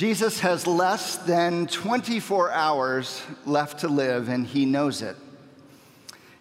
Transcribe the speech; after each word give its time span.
Jesus 0.00 0.40
has 0.40 0.66
less 0.66 1.16
than 1.16 1.66
24 1.66 2.50
hours 2.52 3.22
left 3.44 3.80
to 3.80 3.88
live, 3.88 4.30
and 4.30 4.46
he 4.46 4.64
knows 4.64 5.02
it. 5.02 5.14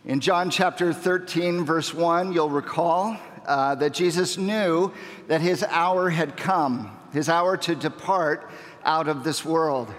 In 0.06 0.22
John 0.22 0.50
chapter 0.50 0.94
13, 0.94 1.66
verse 1.66 1.94
1, 1.94 2.32
you'll 2.32 2.50
recall 2.50 3.18
uh, 3.46 3.76
that 3.76 3.94
Jesus 3.94 4.38
knew 4.38 4.94
that 5.28 5.42
his 5.42 5.62
hour 5.64 6.10
had 6.10 6.38
come, 6.38 6.98
his 7.12 7.28
hour 7.28 7.58
to 7.58 7.76
depart 7.76 8.50
out 8.86 9.10
of 9.10 9.26
this 9.26 9.44
world. 9.44 9.94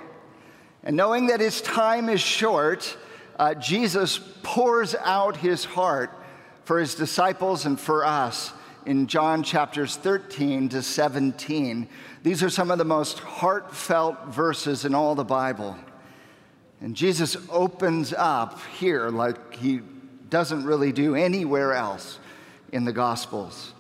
And 0.83 0.97
knowing 0.97 1.27
that 1.27 1.41
his 1.41 1.61
time 1.61 2.09
is 2.09 2.23
short, 2.23 2.97
uh, 3.39 3.53
Jesus 3.53 4.21
pours 4.43 4.95
out 4.95 5.37
his 5.37 5.67
heart 5.67 6.11
for 6.65 6.79
his 6.79 6.95
disciples 6.95 7.67
and 7.67 7.79
for 7.79 8.07
us 8.07 8.55
in 8.87 9.07
John 9.07 9.43
chapters 9.43 9.97
13 9.97 10.69
to 10.71 10.83
17. 10.83 11.89
These 12.23 12.43
are 12.43 12.51
some 12.51 12.71
of 12.71 12.79
the 12.79 12.85
most 12.85 13.19
heartfelt 13.19 14.27
verses 14.27 14.85
in 14.85 14.95
all 14.95 15.15
the 15.15 15.25
Bible. 15.25 15.77
And 16.81 16.97
Jesus 16.97 17.37
opens 17.51 18.13
up 18.13 18.61
here 18.79 19.09
like 19.11 19.55
he 19.57 19.81
doesn't 20.29 20.65
really 20.65 20.93
do 20.93 21.15
anywhere 21.15 21.75
else 21.75 22.19
in 22.73 22.85
the 22.85 22.93
Gospels. 22.93 23.75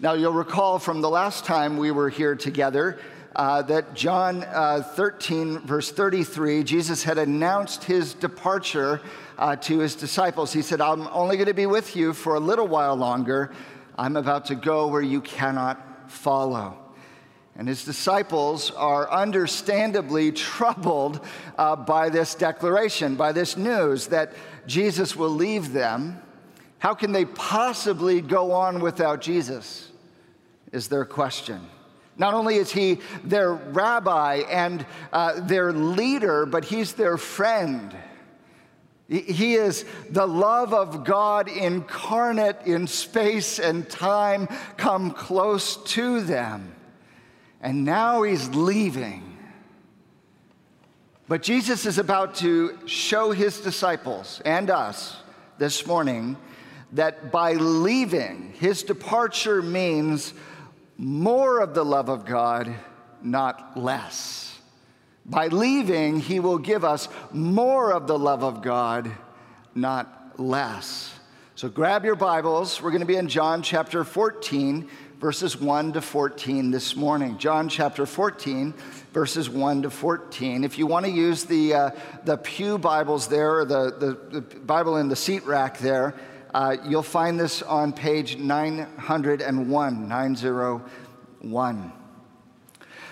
Now, 0.00 0.14
you'll 0.14 0.32
recall 0.32 0.78
from 0.78 1.00
the 1.00 1.10
last 1.10 1.44
time 1.44 1.76
we 1.76 1.90
were 1.90 2.08
here 2.08 2.34
together 2.34 2.98
uh, 3.36 3.62
that 3.62 3.94
John 3.94 4.44
uh, 4.44 4.82
13, 4.82 5.60
verse 5.60 5.90
33, 5.90 6.62
Jesus 6.62 7.02
had 7.02 7.18
announced 7.18 7.84
his 7.84 8.14
departure 8.14 9.00
uh, 9.38 9.56
to 9.56 9.78
his 9.78 9.96
disciples. 9.96 10.52
He 10.52 10.62
said, 10.62 10.80
I'm 10.80 11.08
only 11.08 11.36
going 11.36 11.48
to 11.48 11.54
be 11.54 11.66
with 11.66 11.96
you 11.96 12.12
for 12.12 12.36
a 12.36 12.40
little 12.40 12.68
while 12.68 12.94
longer. 12.94 13.50
I'm 13.96 14.16
about 14.16 14.46
to 14.46 14.54
go 14.54 14.88
where 14.88 15.02
you 15.02 15.20
cannot 15.20 16.10
follow. 16.10 16.78
And 17.56 17.68
his 17.68 17.84
disciples 17.84 18.72
are 18.72 19.08
understandably 19.10 20.32
troubled 20.32 21.24
uh, 21.56 21.76
by 21.76 22.08
this 22.08 22.34
declaration, 22.34 23.14
by 23.14 23.30
this 23.30 23.56
news 23.56 24.08
that 24.08 24.32
Jesus 24.66 25.14
will 25.14 25.30
leave 25.30 25.72
them. 25.72 26.20
How 26.80 26.94
can 26.94 27.12
they 27.12 27.24
possibly 27.24 28.20
go 28.20 28.52
on 28.52 28.80
without 28.80 29.20
Jesus? 29.20 29.90
Is 30.72 30.88
their 30.88 31.04
question. 31.04 31.60
Not 32.16 32.34
only 32.34 32.56
is 32.56 32.72
he 32.72 33.00
their 33.22 33.52
rabbi 33.52 34.42
and 34.50 34.84
uh, 35.12 35.40
their 35.40 35.72
leader, 35.72 36.46
but 36.46 36.64
he's 36.64 36.94
their 36.94 37.16
friend. 37.16 37.96
He 39.08 39.54
is 39.54 39.84
the 40.08 40.26
love 40.26 40.72
of 40.72 41.04
God 41.04 41.48
incarnate 41.48 42.62
in 42.64 42.86
space 42.86 43.58
and 43.58 43.88
time, 43.88 44.48
come 44.76 45.10
close 45.10 45.76
to 45.92 46.22
them. 46.22 46.74
And 47.60 47.84
now 47.84 48.22
he's 48.22 48.48
leaving. 48.50 49.38
But 51.28 51.42
Jesus 51.42 51.86
is 51.86 51.98
about 51.98 52.34
to 52.36 52.78
show 52.86 53.32
his 53.32 53.60
disciples 53.60 54.40
and 54.44 54.70
us 54.70 55.16
this 55.58 55.86
morning 55.86 56.36
that 56.92 57.30
by 57.30 57.54
leaving, 57.54 58.54
his 58.58 58.82
departure 58.82 59.60
means 59.60 60.32
more 60.96 61.60
of 61.60 61.74
the 61.74 61.84
love 61.84 62.08
of 62.08 62.24
God, 62.24 62.72
not 63.22 63.76
less. 63.76 64.53
By 65.26 65.46
leaving, 65.48 66.20
he 66.20 66.38
will 66.38 66.58
give 66.58 66.84
us 66.84 67.08
more 67.32 67.92
of 67.92 68.06
the 68.06 68.18
love 68.18 68.44
of 68.44 68.60
God, 68.60 69.10
not 69.74 70.38
less. 70.38 71.14
So 71.54 71.68
grab 71.68 72.04
your 72.04 72.16
Bibles. 72.16 72.82
We're 72.82 72.90
going 72.90 73.00
to 73.00 73.06
be 73.06 73.16
in 73.16 73.28
John 73.28 73.62
chapter 73.62 74.04
14, 74.04 74.86
verses 75.20 75.58
1 75.58 75.94
to 75.94 76.02
14 76.02 76.70
this 76.70 76.94
morning. 76.94 77.38
John 77.38 77.70
chapter 77.70 78.04
14, 78.04 78.74
verses 79.14 79.48
1 79.48 79.82
to 79.82 79.90
14. 79.90 80.62
If 80.62 80.76
you 80.78 80.86
want 80.86 81.06
to 81.06 81.12
use 81.12 81.44
the, 81.44 81.72
uh, 81.72 81.90
the 82.24 82.36
Pew 82.36 82.76
Bibles 82.76 83.26
there, 83.26 83.60
or 83.60 83.64
the, 83.64 83.94
the, 84.30 84.40
the 84.40 84.58
Bible 84.58 84.98
in 84.98 85.08
the 85.08 85.16
seat 85.16 85.46
rack 85.46 85.78
there, 85.78 86.14
uh, 86.52 86.76
you'll 86.86 87.02
find 87.02 87.40
this 87.40 87.62
on 87.62 87.94
page 87.94 88.36
901, 88.36 90.08
901. 90.08 91.92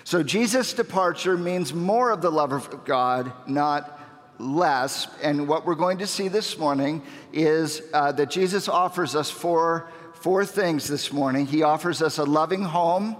So 0.03 0.21
Jesus' 0.21 0.73
departure 0.73 1.37
means 1.37 1.73
more 1.73 2.11
of 2.11 2.21
the 2.21 2.31
love 2.31 2.51
of 2.51 2.85
God, 2.85 3.31
not 3.47 3.99
less. 4.37 5.07
And 5.21 5.47
what 5.47 5.65
we're 5.65 5.75
going 5.75 5.99
to 5.99 6.07
see 6.07 6.27
this 6.27 6.57
morning 6.57 7.01
is 7.31 7.81
uh, 7.93 8.11
that 8.13 8.29
Jesus 8.29 8.67
offers 8.67 9.15
us 9.15 9.31
four, 9.31 9.89
four 10.13 10.45
things 10.45 10.87
this 10.87 11.13
morning. 11.13 11.45
He 11.45 11.63
offers 11.63 12.01
us 12.01 12.17
a 12.17 12.23
loving 12.23 12.63
home, 12.63 13.15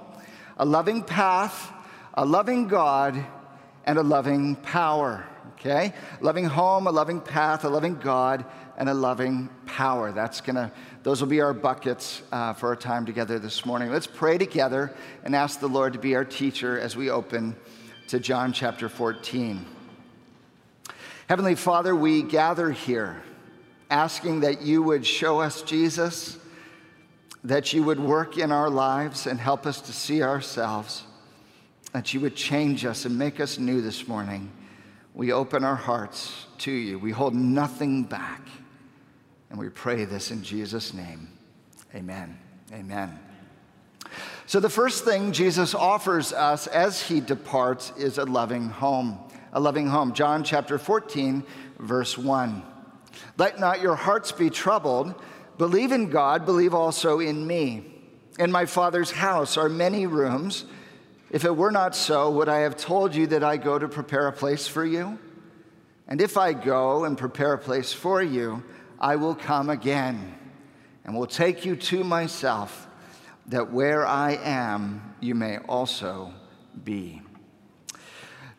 a 0.58 0.66
loving 0.66 1.04
path, 1.04 1.72
a 2.14 2.26
loving 2.26 2.68
God, 2.68 3.24
and 3.86 3.98
a 3.98 4.04
loving 4.04 4.56
power. 4.58 5.26
Okay? 5.60 5.94
Loving 6.20 6.46
home, 6.46 6.88
a 6.88 6.92
loving 6.92 7.22
path, 7.22 7.64
a 7.64 7.70
loving 7.70 7.96
God, 7.96 8.46
and 8.78 8.90
a 8.90 8.94
loving 8.94 9.50
power. 9.66 10.12
That's 10.12 10.42
gonna, 10.42 10.72
those 11.04 11.20
will 11.20 11.28
be 11.28 11.42
our 11.42 11.54
buckets 11.54 12.22
uh, 12.32 12.54
for 12.54 12.70
our 12.70 12.78
time 12.78 13.06
together 13.06 13.38
this 13.38 13.66
morning. 13.66 13.92
Let's 13.92 14.08
pray 14.08 14.38
together 14.38 14.94
and 15.26 15.36
ask 15.36 15.60
the 15.60 15.68
Lord 15.68 15.92
to 15.94 16.00
be 16.00 16.16
our 16.16 16.24
teacher 16.24 16.80
as 16.80 16.96
we 16.96 17.10
open 17.10 17.58
to 18.08 18.20
John 18.20 18.54
chapter 18.54 18.88
14. 18.88 19.66
Heavenly 21.28 21.56
Father, 21.56 21.94
we 21.94 22.24
gather 22.24 22.72
here 22.72 23.22
asking 23.90 24.40
that 24.42 24.62
you 24.62 24.82
would 24.82 25.06
show 25.06 25.42
us 25.42 25.62
Jesus, 25.62 26.38
that 27.44 27.74
you 27.74 27.84
would 27.84 28.00
work 28.00 28.38
in 28.38 28.52
our 28.54 28.70
lives 28.70 29.28
and 29.28 29.40
help 29.40 29.66
us 29.66 29.82
to 29.82 29.92
see 29.92 30.24
ourselves, 30.24 31.04
that 31.92 32.14
you 32.14 32.22
would 32.22 32.36
change 32.36 32.86
us 32.86 33.04
and 33.04 33.20
make 33.20 33.42
us 33.42 33.60
new 33.60 33.82
this 33.82 34.08
morning. 34.08 34.50
We 35.14 35.34
open 35.34 35.66
our 35.66 35.76
hearts 35.76 36.48
to 36.60 36.72
you. 36.72 36.98
We 36.98 37.12
hold 37.12 37.36
nothing 37.36 38.04
back. 38.04 38.42
And 39.54 39.62
we 39.62 39.70
pray 39.70 40.06
this 40.06 40.32
in 40.32 40.42
Jesus' 40.42 40.96
name. 40.96 41.28
Amen. 41.94 42.40
Amen. 42.74 43.20
So, 44.48 44.60
the 44.60 44.68
first 44.68 45.06
thing 45.06 45.32
Jesus 45.32 45.76
offers 45.76 46.34
us 46.34 46.66
as 46.66 47.04
he 47.04 47.22
departs 47.22 47.94
is 47.96 48.18
a 48.18 48.26
loving 48.26 48.70
home. 48.70 49.20
A 49.52 49.60
loving 49.60 49.86
home. 49.86 50.14
John 50.14 50.44
chapter 50.44 50.80
14, 50.80 51.44
verse 51.78 52.18
1. 52.18 52.64
Let 53.38 53.60
not 53.60 53.80
your 53.80 53.94
hearts 53.94 54.32
be 54.32 54.50
troubled. 54.50 55.14
Believe 55.60 55.92
in 55.92 56.10
God, 56.10 56.48
believe 56.48 56.74
also 56.74 57.20
in 57.20 57.46
me. 57.46 57.86
In 58.40 58.52
my 58.52 58.66
Father's 58.66 59.12
house 59.12 59.56
are 59.56 59.70
many 59.70 60.08
rooms. 60.08 60.66
If 61.30 61.46
it 61.46 61.56
were 61.56 61.70
not 61.70 61.96
so, 61.96 62.32
would 62.32 62.50
I 62.50 62.62
have 62.62 62.76
told 62.76 63.14
you 63.14 63.28
that 63.28 63.44
I 63.44 63.58
go 63.58 63.78
to 63.78 63.88
prepare 63.88 64.28
a 64.28 64.34
place 64.34 64.68
for 64.68 64.84
you? 64.84 65.20
And 66.08 66.22
if 66.22 66.38
I 66.38 66.54
go 66.54 67.06
and 67.06 67.16
prepare 67.16 67.54
a 67.54 67.60
place 67.60 67.94
for 67.94 68.20
you, 68.20 68.64
I 69.00 69.16
will 69.16 69.36
come 69.36 69.70
again 69.70 70.36
and 71.06 71.16
will 71.16 71.28
take 71.28 71.66
you 71.66 71.76
to 71.76 72.04
myself, 72.04 72.88
that 73.48 73.72
where 73.72 74.06
I 74.06 74.40
am, 74.42 75.16
you 75.20 75.36
may 75.36 75.58
also 75.58 76.34
be. 76.84 77.22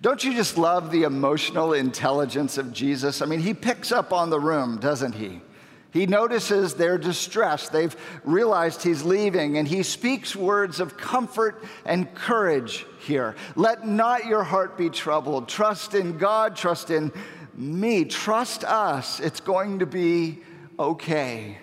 Don't 0.02 0.22
you 0.22 0.34
just 0.34 0.58
love 0.58 0.90
the 0.90 1.04
emotional 1.04 1.72
intelligence 1.72 2.58
of 2.58 2.72
Jesus? 2.74 3.22
I 3.22 3.26
mean, 3.26 3.40
he 3.40 3.54
picks 3.54 3.90
up 3.90 4.12
on 4.12 4.28
the 4.28 4.38
room, 4.38 4.78
doesn't 4.78 5.14
he? 5.14 5.40
He 5.92 6.06
notices 6.06 6.74
their 6.74 6.98
distress. 6.98 7.68
They've 7.68 7.96
realized 8.24 8.82
he's 8.82 9.04
leaving, 9.04 9.56
and 9.56 9.66
he 9.66 9.82
speaks 9.82 10.36
words 10.36 10.80
of 10.80 10.96
comfort 10.96 11.64
and 11.86 12.12
courage 12.14 12.84
here. 12.98 13.36
Let 13.56 13.86
not 13.86 14.26
your 14.26 14.42
heart 14.42 14.76
be 14.76 14.90
troubled. 14.90 15.48
Trust 15.48 15.94
in 15.94 16.18
God, 16.18 16.56
trust 16.56 16.90
in 16.90 17.12
me, 17.56 18.04
trust 18.04 18.64
us, 18.64 19.20
it's 19.20 19.40
going 19.40 19.78
to 19.80 19.86
be 19.86 20.40
okay. 20.78 21.58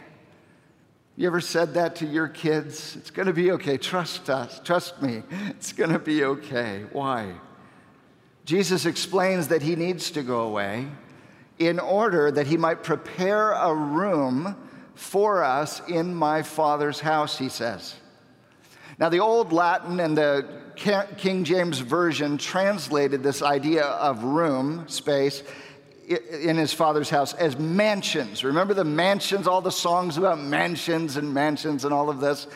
You 1.18 1.28
ever 1.28 1.42
said 1.42 1.74
that 1.76 1.98
to 1.98 2.06
your 2.06 2.28
kids? 2.28 2.96
It's 2.96 3.12
going 3.12 3.28
to 3.28 3.34
be 3.34 3.52
okay. 3.52 3.78
Trust 3.78 4.30
us. 4.30 4.60
Trust 4.64 5.02
me. 5.02 5.24
It's 5.50 5.74
going 5.74 5.92
to 5.92 6.00
be 6.00 6.24
okay. 6.24 6.86
Why? 6.92 7.34
Jesus 8.46 8.86
explains 8.86 9.50
that 9.50 9.62
he 9.62 9.76
needs 9.76 10.12
to 10.12 10.24
go 10.24 10.42
away 10.42 10.88
in 11.60 11.80
order 11.80 12.32
that 12.32 12.48
he 12.48 12.58
might 12.58 12.82
prepare 12.82 13.52
a 13.52 13.74
room 13.74 14.56
for 14.96 15.44
us 15.44 15.82
in 15.88 16.16
my 16.16 16.42
Father's 16.42 17.00
house, 17.00 17.38
he 17.38 17.50
says. 17.50 17.96
Now, 18.98 19.10
the 19.10 19.20
Old 19.20 19.54
Latin 19.54 20.00
and 20.00 20.18
the 20.18 20.46
King 20.76 21.44
James 21.44 21.80
Version 21.80 22.38
translated 22.38 23.22
this 23.22 23.42
idea 23.42 23.84
of 23.84 24.24
room, 24.24 24.86
space, 24.88 25.44
in 26.12 26.58
his 26.58 26.74
father's 26.74 27.10
house 27.10 27.34
as 27.34 27.58
mansions. 27.58 28.44
Remember 28.44 28.74
the 28.74 28.84
mansions, 28.84 29.48
all 29.48 29.62
the 29.62 29.72
songs 29.72 30.18
about 30.18 30.40
mansions 30.40 31.18
and 31.18 31.34
mansions 31.34 31.86
and 31.86 31.94
all 31.94 32.10
of 32.10 32.20
this? 32.20 32.48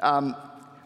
Um, 0.00 0.36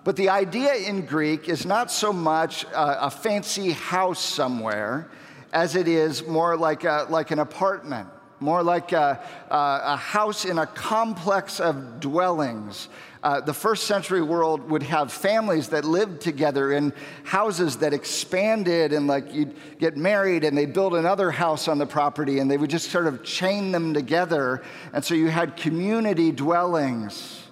but 0.05 0.17
the 0.17 0.29
idea 0.29 0.75
in 0.75 1.07
Greek 1.07 1.49
is 1.49 1.65
not 1.65 1.91
so 1.91 2.13
much 2.13 2.65
a, 2.65 3.07
a 3.07 3.11
fancy 3.11 3.71
house 3.71 4.21
somewhere 4.21 5.11
as 5.53 5.77
it 5.77 5.89
is 5.89 6.27
more 6.27 6.57
like, 6.57 6.85
a, 6.85 7.07
like 7.09 7.31
an 7.31 7.39
apartment 7.39 8.09
more 8.41 8.63
like 8.63 8.93
a, 8.93 9.21
a, 9.51 9.81
a 9.85 9.97
house 9.97 10.45
in 10.45 10.59
a 10.59 10.67
complex 10.67 11.61
of 11.61 12.01
dwellings. 12.01 12.89
Uh, 13.25 13.41
the 13.41 13.55
first 13.55 13.85
century 13.85 14.21
world 14.21 14.69
would 14.69 14.83
have 14.83 15.11
families 15.11 15.71
that 15.71 15.83
lived 15.83 16.21
together 16.21 16.73
in 16.73 16.93
houses 17.23 17.79
that 17.79 17.95
expanded, 17.95 18.93
and 18.93 19.07
like 19.07 19.33
you'd 19.33 19.57
get 19.79 19.97
married 19.97 20.45
and 20.45 20.59
they'd 20.59 20.75
build 20.75 20.95
another 20.95 21.31
house 21.31 21.67
on 21.67 21.79
the 21.79 21.87
property, 21.87 22.39
and 22.39 22.51
they 22.51 22.59
would 22.59 22.69
just 22.69 22.91
sort 22.91 23.07
of 23.07 23.25
chain 23.25 23.73
them 23.73 23.95
together. 23.95 24.63
And 24.93 25.03
so 25.03 25.15
you 25.15 25.29
had 25.29 25.57
community 25.57 26.33
dwellings. 26.33 27.43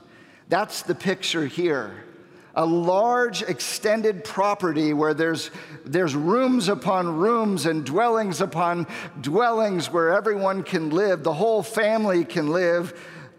That's 0.51 0.83
the 0.83 0.95
picture 0.95 1.47
here 1.47 2.05
a 2.55 2.67
large 2.67 3.41
extended 3.41 4.25
property 4.25 4.93
where 4.93 5.15
there's, 5.15 5.51
there's 5.87 6.15
rooms 6.15 6.69
upon 6.69 7.17
rooms 7.17 7.65
and 7.65 7.85
dwellings 7.85 8.43
upon 8.43 8.87
dwellings 9.23 9.91
where 9.91 10.11
everyone 10.11 10.63
can 10.63 10.91
live, 10.91 11.23
the 11.23 11.33
whole 11.33 11.63
family 11.63 12.25
can 12.25 12.49
live 12.49 12.93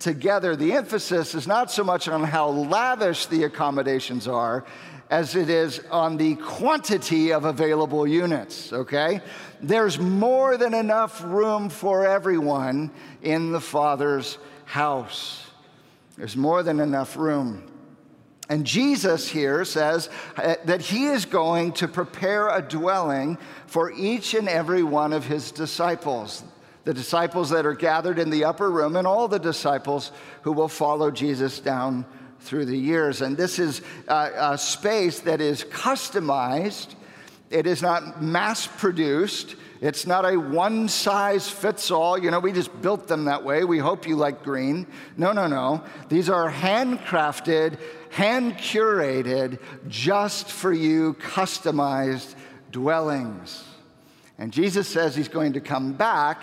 together. 0.04 0.56
The 0.56 0.74
emphasis 0.74 1.34
is 1.34 1.48
not 1.48 1.72
so 1.72 1.84
much 1.84 2.08
on 2.08 2.24
how 2.24 2.50
lavish 2.50 3.26
the 3.28 3.44
accommodations 3.46 4.28
are 4.28 4.66
as 5.10 5.36
it 5.36 5.50
is 5.50 5.80
on 5.92 6.18
the 6.18 6.36
quantity 6.36 7.32
of 7.32 7.46
available 7.46 8.06
units, 8.06 8.74
okay? 8.74 9.22
There's 9.62 10.00
more 10.00 10.58
than 10.58 10.74
enough 10.74 11.24
room 11.24 11.70
for 11.70 12.06
everyone 12.06 12.92
in 13.22 13.52
the 13.52 13.62
Father's 13.62 14.38
house. 14.66 15.46
There's 16.18 16.36
more 16.36 16.64
than 16.64 16.80
enough 16.80 17.16
room. 17.16 17.72
And 18.50 18.66
Jesus 18.66 19.30
here 19.30 19.64
says 19.64 20.10
uh, 20.36 20.56
that 20.66 20.82
he 20.82 21.06
is 21.06 21.26
going 21.26 21.74
to 21.74 21.88
prepare 21.88 22.50
a 22.50 22.62
dwelling 22.62 23.38
for 23.68 23.92
each 23.92 24.34
and 24.34 24.50
every 24.50 24.84
one 24.84 25.14
of 25.14 25.26
his 25.26 25.52
disciples. 25.52 26.44
The 26.84 26.94
disciples 26.94 27.50
that 27.52 27.66
are 27.66 27.74
gathered 27.74 28.20
in 28.20 28.30
the 28.30 28.44
upper 28.44 28.70
room, 28.70 28.96
and 28.96 29.08
all 29.08 29.28
the 29.28 29.40
disciples 29.40 30.12
who 30.42 30.52
will 30.52 30.68
follow 30.68 31.12
Jesus 31.12 31.60
down 31.60 32.06
through 32.42 32.66
the 32.66 32.78
years. 32.78 33.22
And 33.22 33.38
this 33.38 33.58
is 33.58 33.82
a, 34.08 34.32
a 34.38 34.58
space 34.58 35.22
that 35.22 35.42
is 35.42 35.64
customized, 35.64 36.96
it 37.50 37.68
is 37.68 37.82
not 37.82 38.22
mass 38.22 38.68
produced. 38.68 39.56
It's 39.80 40.08
not 40.08 40.24
a 40.24 40.38
one 40.38 40.88
size 40.88 41.50
fits 41.50 41.92
all. 41.92 42.18
You 42.18 42.32
know, 42.32 42.40
we 42.40 42.54
just 42.54 42.82
built 42.82 43.10
them 43.10 43.26
that 43.26 43.44
way. 43.44 43.66
We 43.66 43.80
hope 43.80 44.08
you 44.08 44.16
like 44.16 44.42
green. 44.42 44.88
No, 45.18 45.34
no, 45.34 45.46
no. 45.46 45.84
These 46.08 46.30
are 46.30 46.50
handcrafted 46.50 47.78
hand 48.10 48.54
curated 48.54 49.60
just 49.90 50.50
for 50.50 50.72
you, 50.72 51.16
customized 51.16 52.34
dwellings. 52.72 53.62
And 54.38 54.54
Jesus 54.54 54.88
says 54.88 55.18
he's 55.18 55.28
going 55.28 55.54
to 55.54 55.60
come 55.60 55.92
back 55.92 56.42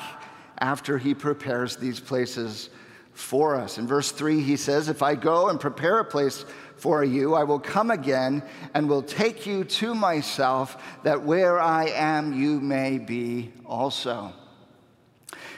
after 0.61 0.99
he 0.99 1.15
prepares 1.15 1.77
these 1.77 2.01
places 2.01 2.71
for 3.13 3.57
us. 3.57 3.79
In 3.79 3.87
verse 3.87 4.13
3, 4.13 4.41
he 4.41 4.57
says, 4.57 4.89
If 4.89 5.03
I 5.03 5.15
go 5.15 5.49
and 5.49 5.61
prepare 5.61 5.99
a 6.01 6.05
place 6.05 6.45
for 6.77 7.05
you, 7.05 7.35
I 7.35 7.45
will 7.45 7.59
come 7.59 7.91
again 7.91 8.43
and 8.75 8.89
will 8.89 9.03
take 9.03 9.47
you 9.47 9.65
to 9.65 9.95
myself, 9.95 10.83
that 11.03 11.23
where 11.23 11.61
I 11.61 11.87
am, 11.87 12.33
you 12.33 12.61
may 12.61 12.99
be 12.99 13.53
also. 13.67 14.33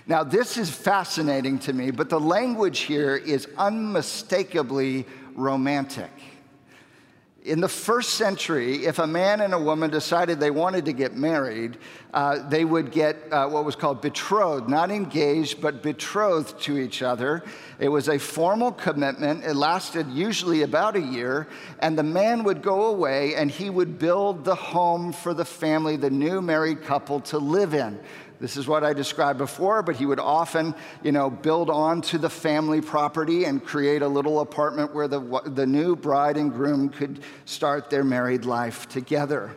Now, 0.07 0.25
this 0.25 0.57
is 0.57 0.71
fascinating 0.71 1.61
to 1.61 1.73
me, 1.73 1.93
but 1.93 2.09
the 2.09 2.19
language 2.19 2.81
here 2.81 3.17
is 3.17 3.47
unmistakably 3.57 5.07
romantic. 5.35 6.11
In 7.45 7.61
the 7.61 7.69
first 7.69 8.11
century, 8.11 8.87
if 8.87 9.01
a 9.01 9.07
man 9.07 9.41
and 9.41 9.53
a 9.53 9.59
woman 9.59 9.91
decided 9.91 10.39
they 10.39 10.53
wanted 10.53 10.85
to 10.85 10.93
get 10.93 11.17
married, 11.17 11.77
uh, 12.15 12.49
they 12.49 12.65
would 12.65 12.93
get 12.93 13.17
uh, 13.33 13.49
what 13.49 13.65
was 13.65 13.75
called 13.75 14.01
betrothed, 14.01 14.69
not 14.69 14.93
engaged, 14.93 15.61
but 15.61 15.83
betrothed 15.83 16.61
to 16.63 16.79
each 16.79 17.03
other. 17.03 17.43
It 17.81 17.89
was 17.89 18.09
a 18.09 18.17
formal 18.17 18.71
commitment. 18.71 19.43
It 19.43 19.57
lasted 19.57 20.09
usually 20.11 20.63
about 20.63 20.95
a 20.95 21.01
year, 21.01 21.49
and 21.81 21.99
the 21.99 22.05
man 22.05 22.45
would 22.45 22.63
go 22.63 22.85
away 22.85 23.35
and 23.35 23.51
he 23.51 23.71
would 23.71 23.99
build 23.99 24.45
the 24.45 24.55
home 24.55 25.13
for 25.13 25.35
the 25.35 25.45
family, 25.45 25.97
the 25.97 26.11
new 26.11 26.41
married 26.43 26.85
couple, 26.85 27.19
to 27.23 27.39
live 27.39 27.75
in. 27.75 27.99
This 28.43 28.57
is 28.57 28.67
what 28.67 28.83
I 28.83 28.93
described 28.93 29.39
before, 29.39 29.85
but 29.85 29.95
he 29.95 30.05
would 30.05 30.19
often, 30.19 30.75
you 31.05 31.13
know, 31.13 31.31
build 31.31 31.71
onto 31.71 32.19
the 32.19 32.29
family 32.29 32.81
property 32.81 33.45
and 33.45 33.65
create 33.65 34.03
a 34.03 34.09
little 34.09 34.41
apartment 34.41 34.93
where 34.93 35.07
the, 35.07 35.21
the 35.47 35.65
new 35.65 35.95
bride 35.95 36.37
and 36.37 36.53
groom 36.53 36.89
could 36.89 37.23
start 37.45 37.89
their 37.89 38.03
married 38.03 38.45
life 38.45 38.89
together. 38.89 39.55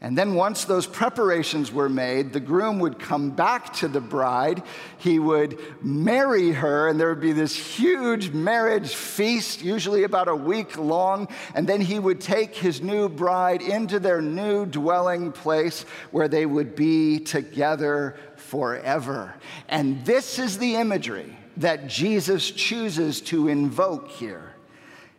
And 0.00 0.16
then, 0.16 0.36
once 0.36 0.64
those 0.64 0.86
preparations 0.86 1.72
were 1.72 1.88
made, 1.88 2.32
the 2.32 2.38
groom 2.38 2.78
would 2.78 3.00
come 3.00 3.30
back 3.30 3.72
to 3.74 3.88
the 3.88 4.00
bride. 4.00 4.62
He 4.98 5.18
would 5.18 5.58
marry 5.82 6.52
her, 6.52 6.88
and 6.88 7.00
there 7.00 7.08
would 7.08 7.20
be 7.20 7.32
this 7.32 7.56
huge 7.56 8.30
marriage 8.30 8.94
feast, 8.94 9.60
usually 9.60 10.04
about 10.04 10.28
a 10.28 10.36
week 10.36 10.78
long. 10.78 11.26
And 11.56 11.68
then 11.68 11.80
he 11.80 11.98
would 11.98 12.20
take 12.20 12.54
his 12.54 12.80
new 12.80 13.08
bride 13.08 13.60
into 13.60 13.98
their 13.98 14.22
new 14.22 14.66
dwelling 14.66 15.32
place 15.32 15.82
where 16.12 16.28
they 16.28 16.46
would 16.46 16.76
be 16.76 17.18
together 17.18 18.14
forever. 18.36 19.34
And 19.68 20.04
this 20.04 20.38
is 20.38 20.58
the 20.58 20.76
imagery 20.76 21.36
that 21.56 21.88
Jesus 21.88 22.52
chooses 22.52 23.20
to 23.22 23.48
invoke 23.48 24.10
here. 24.10 24.47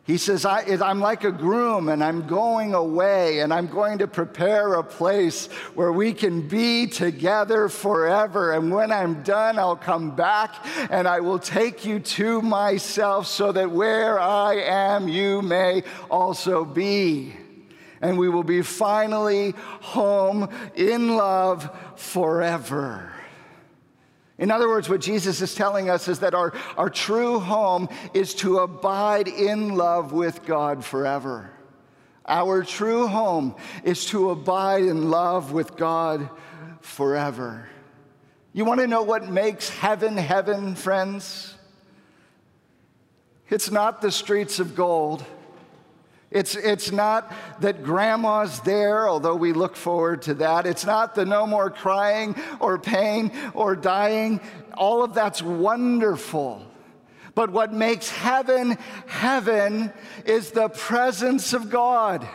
He 0.10 0.18
says, 0.18 0.44
I, 0.44 0.64
am 0.64 1.02
like 1.02 1.24
a 1.24 1.32
groom 1.32 1.88
and 1.88 2.04
I'm 2.04 2.26
going 2.26 2.74
away 2.74 3.42
and 3.42 3.54
I'm 3.54 3.68
going 3.68 4.00
to 4.00 4.08
prepare 4.08 4.74
a 4.74 4.84
place 4.84 5.46
where 5.76 5.92
we 5.92 6.14
can 6.14 6.48
be 6.48 6.88
together 6.88 7.70
forever. 7.70 8.54
And 8.54 8.74
when 8.74 8.92
I'm 8.92 9.22
done, 9.22 9.60
I'll 9.60 9.76
come 9.76 10.16
back 10.16 10.66
and 10.90 11.08
I 11.08 11.20
will 11.20 11.38
take 11.38 11.86
you 11.86 12.00
to 12.00 12.42
myself 12.42 13.28
so 13.28 13.52
that 13.52 13.70
where 13.70 14.20
I 14.20 14.56
am, 14.56 15.08
you 15.08 15.44
may 15.44 15.84
also 16.10 16.66
be. 16.66 17.36
And 18.02 18.18
we 18.18 18.30
will 18.30 18.42
be 18.42 18.64
finally 18.64 19.52
home 19.80 20.50
in 20.74 21.18
love 21.18 21.70
forever. 21.98 23.14
In 24.40 24.52
other 24.52 24.70
words, 24.70 24.88
what 24.88 25.02
Jesus 25.02 25.42
is 25.42 25.54
telling 25.54 25.90
us 25.90 26.08
is 26.08 26.20
that 26.20 26.34
our, 26.34 26.54
our 26.78 26.90
true 26.90 27.40
home 27.40 27.90
is 28.14 28.34
to 28.36 28.60
abide 28.60 29.28
in 29.28 29.76
love 29.76 30.14
with 30.14 30.46
God 30.46 30.84
forever. 30.84 31.52
Our 32.26 32.64
true 32.64 33.08
home 33.08 33.56
is 33.84 34.06
to 34.08 34.30
abide 34.30 34.84
in 34.84 35.12
love 35.12 35.52
with 35.52 35.76
God 35.76 36.30
forever. 36.80 37.68
You 38.54 38.64
want 38.64 38.80
to 38.80 38.88
know 38.88 39.04
what 39.04 39.28
makes 39.28 39.68
heaven 39.68 40.16
heaven, 40.16 40.74
friends? 40.74 41.56
It's 43.50 43.72
not 43.72 44.02
the 44.02 44.12
streets 44.12 44.60
of 44.60 44.74
gold. 44.74 45.26
It's, 46.32 46.56
it's 46.56 46.92
not 46.92 47.34
that 47.62 47.84
grandma's 47.84 48.60
there, 48.60 49.10
although 49.10 49.36
we 49.36 49.52
look 49.52 49.76
forward 49.76 50.22
to 50.24 50.36
that. 50.36 50.68
It's 50.68 50.86
not 50.86 51.16
the 51.16 51.26
no 51.26 51.48
more 51.48 51.72
crying 51.72 52.36
or 52.60 52.78
pain 52.78 53.32
or 53.56 53.76
dying. 53.76 54.40
All 54.76 55.04
of 55.04 55.16
that's 55.16 55.42
wonderful. 55.42 56.66
But 57.34 57.52
what 57.52 57.74
makes 57.74 58.10
heaven 58.10 58.78
heaven 59.08 59.92
is 60.26 60.52
the 60.52 60.70
presence 60.70 61.54
of 61.54 61.70
God. 61.70 62.28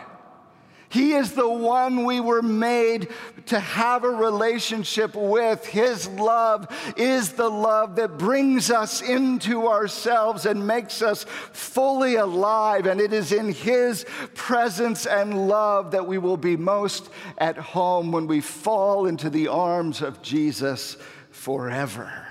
He 0.95 1.11
is 1.11 1.33
the 1.33 1.49
one 1.49 2.05
we 2.05 2.21
were 2.21 2.41
made 2.41 3.09
to 3.47 3.59
have 3.59 4.05
a 4.05 4.09
relationship 4.09 5.13
with. 5.13 5.65
His 5.65 6.07
love 6.07 6.69
is 6.95 7.33
the 7.33 7.49
love 7.49 7.97
that 7.97 8.17
brings 8.17 8.71
us 8.71 9.01
into 9.01 9.67
ourselves 9.67 10.45
and 10.45 10.65
makes 10.65 11.01
us 11.01 11.25
fully 11.25 12.15
alive. 12.15 12.85
And 12.85 13.01
it 13.01 13.11
is 13.11 13.33
in 13.33 13.51
His 13.51 14.05
presence 14.35 15.05
and 15.05 15.49
love 15.49 15.91
that 15.91 16.07
we 16.07 16.17
will 16.17 16.37
be 16.37 16.55
most 16.55 17.09
at 17.39 17.57
home 17.57 18.13
when 18.13 18.25
we 18.25 18.39
fall 18.39 19.05
into 19.05 19.29
the 19.29 19.49
arms 19.49 20.01
of 20.01 20.21
Jesus 20.21 20.95
forever. 21.29 22.25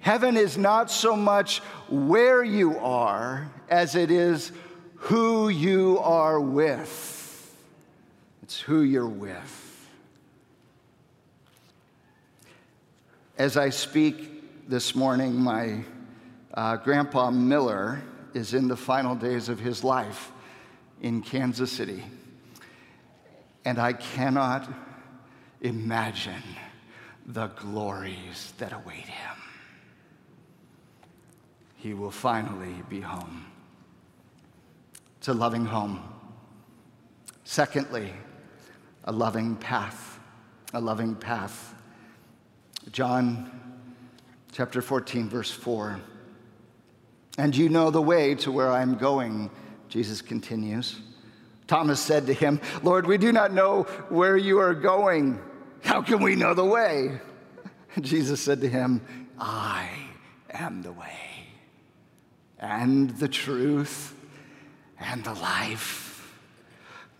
Heaven 0.00 0.36
is 0.36 0.58
not 0.58 0.90
so 0.90 1.14
much 1.14 1.60
where 1.88 2.42
you 2.42 2.76
are 2.78 3.48
as 3.70 3.94
it 3.94 4.10
is 4.10 4.50
who 4.96 5.48
you 5.48 6.00
are 6.00 6.40
with. 6.40 7.15
It's 8.46 8.60
who 8.60 8.82
you're 8.82 9.08
with. 9.08 9.88
As 13.36 13.56
I 13.56 13.70
speak 13.70 14.68
this 14.68 14.94
morning, 14.94 15.34
my 15.34 15.82
uh, 16.54 16.76
grandpa 16.76 17.32
Miller 17.32 18.00
is 18.34 18.54
in 18.54 18.68
the 18.68 18.76
final 18.76 19.16
days 19.16 19.48
of 19.48 19.58
his 19.58 19.82
life 19.82 20.30
in 21.00 21.22
Kansas 21.22 21.72
City. 21.72 22.04
And 23.64 23.80
I 23.80 23.94
cannot 23.94 24.72
imagine 25.60 26.44
the 27.26 27.48
glories 27.48 28.54
that 28.58 28.72
await 28.72 29.08
him. 29.08 29.36
He 31.74 31.94
will 31.94 32.12
finally 32.12 32.76
be 32.88 33.00
home. 33.00 33.44
It's 35.16 35.26
a 35.26 35.34
loving 35.34 35.64
home. 35.64 36.00
Secondly, 37.42 38.12
a 39.06 39.12
loving 39.12 39.56
path, 39.56 40.18
a 40.74 40.80
loving 40.80 41.14
path. 41.14 41.74
John 42.92 43.50
chapter 44.52 44.82
14, 44.82 45.28
verse 45.28 45.50
4. 45.50 46.00
And 47.38 47.54
you 47.54 47.68
know 47.68 47.90
the 47.90 48.02
way 48.02 48.34
to 48.36 48.50
where 48.50 48.70
I'm 48.70 48.96
going, 48.96 49.50
Jesus 49.88 50.22
continues. 50.22 51.00
Thomas 51.66 52.00
said 52.00 52.26
to 52.26 52.32
him, 52.32 52.60
Lord, 52.82 53.06
we 53.06 53.18
do 53.18 53.32
not 53.32 53.52
know 53.52 53.82
where 54.08 54.36
you 54.36 54.58
are 54.58 54.74
going. 54.74 55.40
How 55.82 56.00
can 56.00 56.22
we 56.22 56.36
know 56.36 56.54
the 56.54 56.64
way? 56.64 57.20
Jesus 58.00 58.40
said 58.40 58.60
to 58.60 58.68
him, 58.68 59.00
I 59.38 59.88
am 60.50 60.82
the 60.82 60.92
way 60.92 61.18
and 62.58 63.10
the 63.18 63.28
truth 63.28 64.14
and 64.98 65.22
the 65.24 65.34
life. 65.34 66.05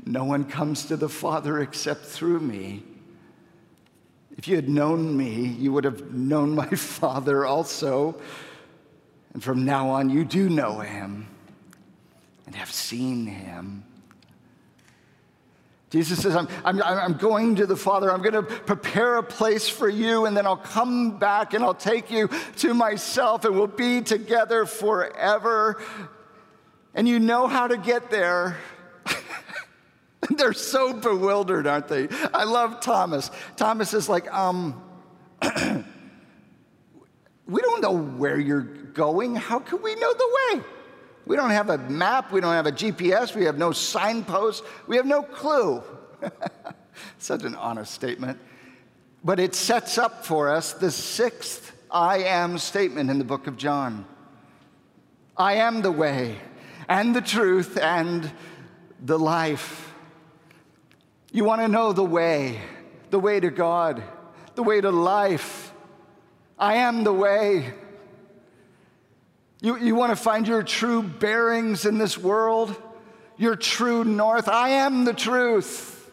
No 0.07 0.23
one 0.25 0.45
comes 0.45 0.87
to 0.87 0.97
the 0.97 1.09
Father 1.09 1.61
except 1.61 2.05
through 2.05 2.39
me. 2.39 2.85
If 4.37 4.47
you 4.47 4.55
had 4.55 4.69
known 4.69 5.17
me, 5.17 5.47
you 5.47 5.73
would 5.73 5.85
have 5.85 6.13
known 6.13 6.55
my 6.55 6.69
Father 6.71 7.45
also. 7.45 8.15
And 9.35 9.43
from 9.43 9.65
now 9.65 9.91
on, 9.91 10.09
you 10.09 10.25
do 10.25 10.49
know 10.49 10.79
him 10.79 11.27
and 12.47 12.55
have 12.55 12.71
seen 12.71 13.27
him. 13.27 13.83
Jesus 15.91 16.23
says, 16.23 16.37
I'm, 16.37 16.49
I'm, 16.65 16.83
I'm 16.83 17.15
going 17.15 17.57
to 17.57 17.67
the 17.67 17.77
Father. 17.77 18.13
I'm 18.13 18.23
going 18.23 18.35
to 18.35 18.43
prepare 18.43 19.17
a 19.17 19.23
place 19.23 19.69
for 19.69 19.89
you, 19.89 20.27
and 20.27 20.37
then 20.37 20.47
I'll 20.47 20.57
come 20.57 21.19
back 21.19 21.55
and 21.55 21.65
I'll 21.65 21.75
take 21.75 22.11
you 22.11 22.29
to 22.57 22.75
myself, 22.75 23.45
and 23.45 23.55
we'll 23.55 23.67
be 23.67 24.03
together 24.03 24.67
forever. 24.67 25.83
And 26.95 27.09
you 27.09 27.19
know 27.19 27.47
how 27.47 27.67
to 27.69 27.77
get 27.77 28.11
there. 28.11 28.57
They're 30.37 30.53
so 30.53 30.93
bewildered, 30.93 31.67
aren't 31.67 31.89
they? 31.89 32.09
I 32.33 32.45
love 32.45 32.81
Thomas. 32.81 33.31
Thomas 33.57 33.95
is 33.95 34.09
like, 34.09 34.33
um, 34.33 34.83
we 37.47 37.61
don't 37.61 37.81
know 37.81 37.97
where 37.97 38.39
you're 38.39 38.63
going. 38.63 39.35
How 39.37 39.59
can 39.59 39.83
we 39.83 39.95
know 39.95 40.13
the 40.13 40.39
way? 40.55 40.63
We 41.27 41.37
don't 41.37 41.51
have 41.51 41.71
a 41.71 41.79
map, 41.79 42.31
we 42.33 42.41
don't 42.41 42.53
have 42.53 42.67
a 42.67 42.73
GPS, 42.73 43.35
we 43.35 43.45
have 43.45 43.59
no 43.59 43.73
signpost, 43.73 44.63
we 44.87 44.97
have 44.97 45.07
no 45.07 45.23
clue. 45.23 45.83
Such 47.19 47.43
an 47.43 47.57
honest 47.57 47.93
statement. 47.93 48.39
But 49.25 49.41
it 49.41 49.55
sets 49.57 49.99
up 49.99 50.25
for 50.25 50.49
us 50.49 50.73
the 50.73 50.91
sixth 50.91 51.73
I 51.91 52.19
am 52.19 52.59
statement 52.59 53.11
in 53.11 53.19
the 53.19 53.25
book 53.25 53.47
of 53.47 53.57
John 53.57 54.07
I 55.37 55.55
am 55.55 55.83
the 55.83 55.93
way 55.93 56.39
and 56.89 57.15
the 57.15 57.21
truth 57.21 57.77
and 57.77 58.31
the 59.03 59.19
life. 59.19 59.86
You 61.37 61.45
want 61.45 61.61
to 61.61 61.69
know 61.69 61.93
the 61.93 62.03
way, 62.03 62.63
the 63.11 63.19
way 63.19 63.39
to 63.39 63.51
God, 63.51 64.03
the 64.55 64.63
way 64.63 64.81
to 64.81 64.91
life. 64.91 65.71
I 66.59 66.77
am 66.77 67.05
the 67.05 67.13
way. 67.13 67.75
You, 69.61 69.77
you 69.77 69.95
want 69.95 70.13
to 70.13 70.17
find 70.17 70.49
your 70.49 70.63
true 70.63 71.03
bearings 71.03 71.85
in 71.85 71.99
this 71.99 72.17
world, 72.17 72.75
your 73.37 73.55
true 73.55 74.03
north. 74.03 74.49
I 74.49 74.71
am 74.71 75.05
the 75.05 75.13
truth. 75.13 76.11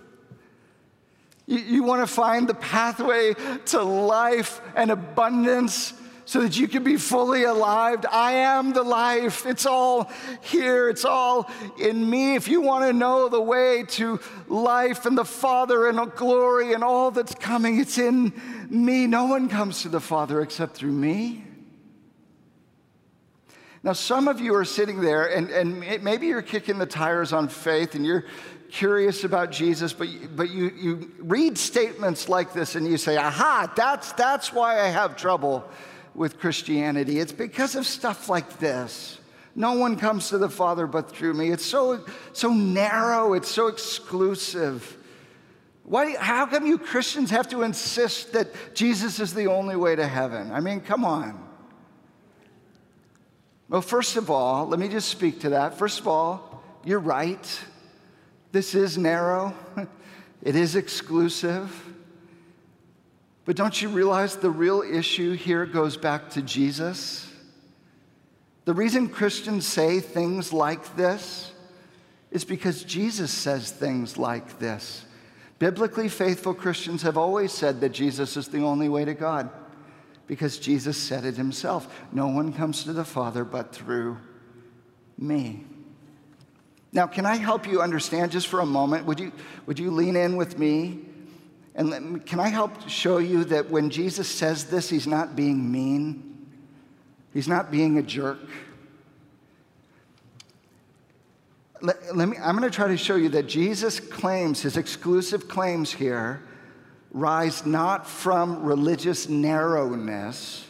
You, 1.46 1.60
you 1.60 1.84
want 1.84 2.06
to 2.06 2.13
find 2.13 2.50
the 2.50 2.56
pathway 2.56 3.34
to 3.68 3.82
life 3.82 4.60
and 4.75 4.92
abundance 4.92 5.94
so 6.25 6.42
that 6.42 6.58
you 6.58 6.68
can 6.68 6.84
be 6.84 6.98
fully 6.98 7.44
alive. 7.44 8.06
I 8.10 8.34
am 8.34 8.74
the 8.74 8.84
life. 8.84 9.46
It's 9.46 9.65
all 9.65 10.12
here, 10.42 10.89
it's 10.89 11.06
all 11.06 11.50
in 11.80 12.10
me. 12.10 12.36
If 12.36 12.48
you 12.48 12.62
want 12.62 12.86
to 12.86 12.94
know 12.94 13.30
the 13.30 13.42
way 13.42 13.84
to 13.89 14.20
life 14.48 15.06
and 15.06 15.18
the 15.18 15.25
Father 15.25 15.88
and 15.88 16.13
glory 16.15 16.74
and 16.74 16.84
all 16.84 17.12
that's 17.12 17.36
coming, 17.36 17.80
it's 17.80 17.98
in 17.98 18.34
me. 18.70 19.08
No 19.08 19.25
one 19.25 19.50
comes 19.50 19.82
to 19.82 19.89
the 19.89 20.01
Father 20.01 20.42
except 20.42 20.75
through 20.75 20.94
me. 20.94 21.46
Now, 23.86 23.92
some 23.92 24.30
of 24.30 24.39
you 24.39 24.56
are 24.56 24.63
sitting 24.63 25.01
there, 25.01 25.25
and, 25.25 25.50
and 25.50 26.03
maybe 26.03 26.27
you're 26.27 26.42
kicking 26.42 26.77
the 26.77 26.86
tires 26.86 27.34
on 27.34 27.50
faith 27.50 27.96
and 27.96 28.06
you're 28.06 28.24
curious 28.72 29.25
about 29.25 29.51
Jesus, 29.51 29.92
but, 29.92 30.08
but 30.36 30.50
you, 30.50 30.72
you 30.75 31.12
read 31.20 31.58
statements 31.58 32.30
like 32.30 32.53
this 32.53 32.75
and 32.75 32.88
you 32.88 32.98
say, 32.98 33.18
aha, 33.18 33.72
that's, 33.75 34.13
that's 34.13 34.53
why 34.53 34.80
I 34.80 34.88
have 34.88 35.18
trouble 35.18 35.70
with 36.15 36.39
Christianity. 36.39 37.20
It's 37.20 37.32
because 37.32 37.75
of 37.75 37.86
stuff 37.86 38.29
like 38.29 38.60
this. 38.60 39.20
No 39.55 39.74
one 39.74 39.98
comes 39.98 40.29
to 40.29 40.38
the 40.38 40.50
Father 40.50 40.88
but 40.88 41.12
through 41.12 41.34
me. 41.34 41.51
It's 41.51 41.65
so, 41.65 42.03
so 42.34 42.51
narrow, 42.51 43.34
it's 43.34 43.50
so 43.50 43.67
exclusive. 43.67 44.98
Why, 45.84 46.15
how 46.17 46.46
come 46.46 46.65
you 46.65 46.77
Christians 46.77 47.29
have 47.32 47.50
to 47.50 47.62
insist 47.62 48.34
that 48.34 48.48
Jesus 48.74 49.20
is 49.20 49.34
the 49.34 49.48
only 49.48 49.75
way 49.75 49.96
to 49.96 50.08
heaven? 50.08 50.51
I 50.51 50.60
mean, 50.60 50.82
come 50.82 51.05
on. 51.05 51.39
Well, 53.70 53.82
first 53.82 54.17
of 54.17 54.29
all, 54.29 54.67
let 54.67 54.79
me 54.79 54.88
just 54.88 55.10
speak 55.10 55.41
to 55.41 55.50
that. 55.50 55.77
First 55.77 56.00
of 56.00 56.08
all, 56.08 56.63
you're 56.84 57.00
right. 57.00 57.60
This 58.51 58.75
is 58.75 58.98
narrow, 58.98 59.53
it 60.43 60.55
is 60.55 60.75
exclusive. 60.75 61.92
But 63.45 63.55
don't 63.55 63.81
you 63.81 63.89
realize 63.89 64.38
the 64.38 64.50
real 64.50 64.81
issue 64.81 65.33
here 65.33 65.65
goes 65.65 65.97
back 65.97 66.29
to 66.31 66.41
Jesus? 66.41 67.29
The 68.65 68.73
reason 68.73 69.09
Christians 69.09 69.67
say 69.67 70.00
things 70.00 70.53
like 70.53 70.95
this 70.95 71.51
is 72.31 72.45
because 72.45 72.83
Jesus 72.83 73.31
says 73.31 73.71
things 73.71 74.17
like 74.17 74.59
this. 74.59 75.05
Biblically 75.59 76.09
faithful 76.09 76.53
Christians 76.53 77.01
have 77.01 77.17
always 77.17 77.51
said 77.51 77.81
that 77.81 77.89
Jesus 77.89 78.38
is 78.38 78.47
the 78.47 78.63
only 78.63 78.89
way 78.89 79.05
to 79.05 79.13
God 79.13 79.50
because 80.25 80.57
Jesus 80.57 80.97
said 80.97 81.25
it 81.25 81.35
himself. 81.35 82.03
No 82.12 82.27
one 82.27 82.53
comes 82.53 82.83
to 82.85 82.93
the 82.93 83.03
Father 83.03 83.43
but 83.43 83.73
through 83.73 84.17
me. 85.17 85.65
Now, 86.91 87.07
can 87.07 87.25
I 87.25 87.35
help 87.35 87.67
you 87.67 87.81
understand 87.81 88.31
just 88.31 88.47
for 88.47 88.62
a 88.62 88.65
moment? 88.65 89.05
Would 89.05 89.19
you, 89.19 89.31
would 89.65 89.79
you 89.79 89.91
lean 89.91 90.15
in 90.15 90.38
with 90.38 90.57
me? 90.57 91.05
And 91.75 91.89
me, 91.89 92.20
can 92.20 92.39
I 92.39 92.50
help 92.50 92.88
show 92.88 93.18
you 93.18 93.44
that 93.46 93.70
when 93.70 93.89
Jesus 93.89 94.27
says 94.27 94.65
this, 94.65 94.89
he's 94.89 95.08
not 95.08 95.36
being 95.36 95.72
mean, 95.72 96.48
he's 97.34 97.48
not 97.48 97.72
being 97.72 97.98
a 97.98 98.03
jerk. 98.03 98.39
Let, 101.82 102.15
let 102.15 102.30
me, 102.30 102.38
I'm 102.38 102.56
going 102.58 102.70
to 102.70 102.75
try 102.75 102.88
to 102.88 102.98
show 102.98 103.15
you 103.15 103.30
that 103.30 103.48
Jesus' 103.48 104.00
claims, 104.00 104.62
his 104.62 104.77
exclusive 104.77 105.48
claims 105.48 105.92
here, 105.92 106.44
rise 107.12 107.65
not 107.65 108.08
from 108.08 108.63
religious 108.63 109.27
narrowness 109.27 110.65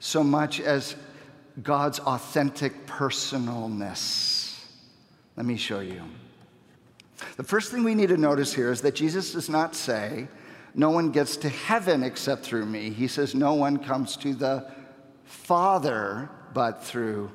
so 0.00 0.22
much 0.22 0.60
as 0.60 0.96
God's 1.62 1.98
authentic 1.98 2.86
personalness. 2.86 4.64
Let 5.36 5.46
me 5.46 5.56
show 5.56 5.80
you. 5.80 6.02
The 7.36 7.44
first 7.44 7.72
thing 7.72 7.84
we 7.84 7.94
need 7.94 8.08
to 8.08 8.16
notice 8.16 8.52
here 8.52 8.70
is 8.70 8.80
that 8.82 8.94
Jesus 8.94 9.32
does 9.32 9.48
not 9.48 9.74
say, 9.74 10.28
No 10.74 10.90
one 10.90 11.10
gets 11.10 11.36
to 11.38 11.48
heaven 11.48 12.02
except 12.02 12.44
through 12.44 12.66
me. 12.66 12.90
He 12.90 13.08
says, 13.08 13.34
No 13.34 13.54
one 13.54 13.78
comes 13.78 14.16
to 14.18 14.34
the 14.34 14.70
Father 15.24 16.30
but 16.54 16.84
through 16.84 17.30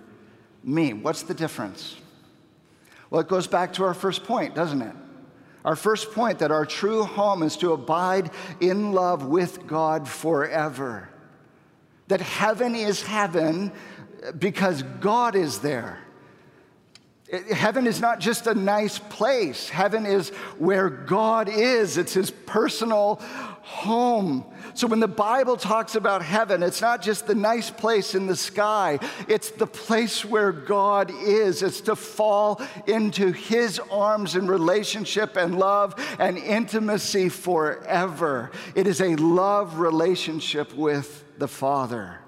me. 0.64 0.94
What's 0.94 1.24
the 1.24 1.34
difference? 1.34 1.98
Well, 3.10 3.22
it 3.22 3.28
goes 3.28 3.48
back 3.48 3.74
to 3.74 3.84
our 3.84 3.94
first 3.94 4.24
point, 4.24 4.56
doesn't 4.56 4.82
it? 4.82 4.96
Our 5.66 5.76
first 5.76 6.12
point 6.12 6.40
that 6.40 6.52
our 6.52 6.66
true 6.66 7.04
home 7.04 7.44
is 7.44 7.56
to 7.58 7.72
abide 7.72 8.32
in 8.60 8.92
love 8.92 9.26
with 9.26 9.66
God 9.66 10.08
forever. 10.08 11.10
That 12.08 12.22
heaven 12.22 12.76
is 12.76 13.02
heaven 13.02 13.72
because 14.38 14.84
God 15.00 15.36
is 15.36 15.60
there. 15.60 16.03
Heaven 17.34 17.88
is 17.88 18.00
not 18.00 18.20
just 18.20 18.46
a 18.46 18.54
nice 18.54 19.00
place. 19.00 19.68
Heaven 19.68 20.06
is 20.06 20.30
where 20.60 20.88
God 20.88 21.50
is. 21.50 21.98
It's 21.98 22.14
his 22.14 22.30
personal 22.30 23.16
home. 23.64 24.46
So 24.76 24.86
when 24.86 25.00
the 25.00 25.08
Bible 25.08 25.58
talks 25.58 25.96
about 25.96 26.22
heaven, 26.22 26.62
it's 26.62 26.82
not 26.82 27.02
just 27.02 27.26
the 27.26 27.34
nice 27.34 27.72
place 27.72 28.14
in 28.14 28.28
the 28.28 28.36
sky, 28.36 29.00
it's 29.28 29.50
the 29.50 29.66
place 29.66 30.24
where 30.24 30.52
God 30.52 31.12
is. 31.12 31.64
It's 31.64 31.82
to 31.82 31.96
fall 31.96 32.62
into 32.86 33.32
his 33.32 33.80
arms 33.90 34.36
in 34.36 34.46
relationship 34.46 35.36
and 35.36 35.58
love 35.58 35.96
and 36.20 36.38
intimacy 36.38 37.30
forever. 37.30 38.52
It 38.76 38.86
is 38.86 39.02
a 39.02 39.16
love 39.16 39.80
relationship 39.80 40.72
with 40.76 41.24
the 41.40 41.48
Father. 41.48 42.20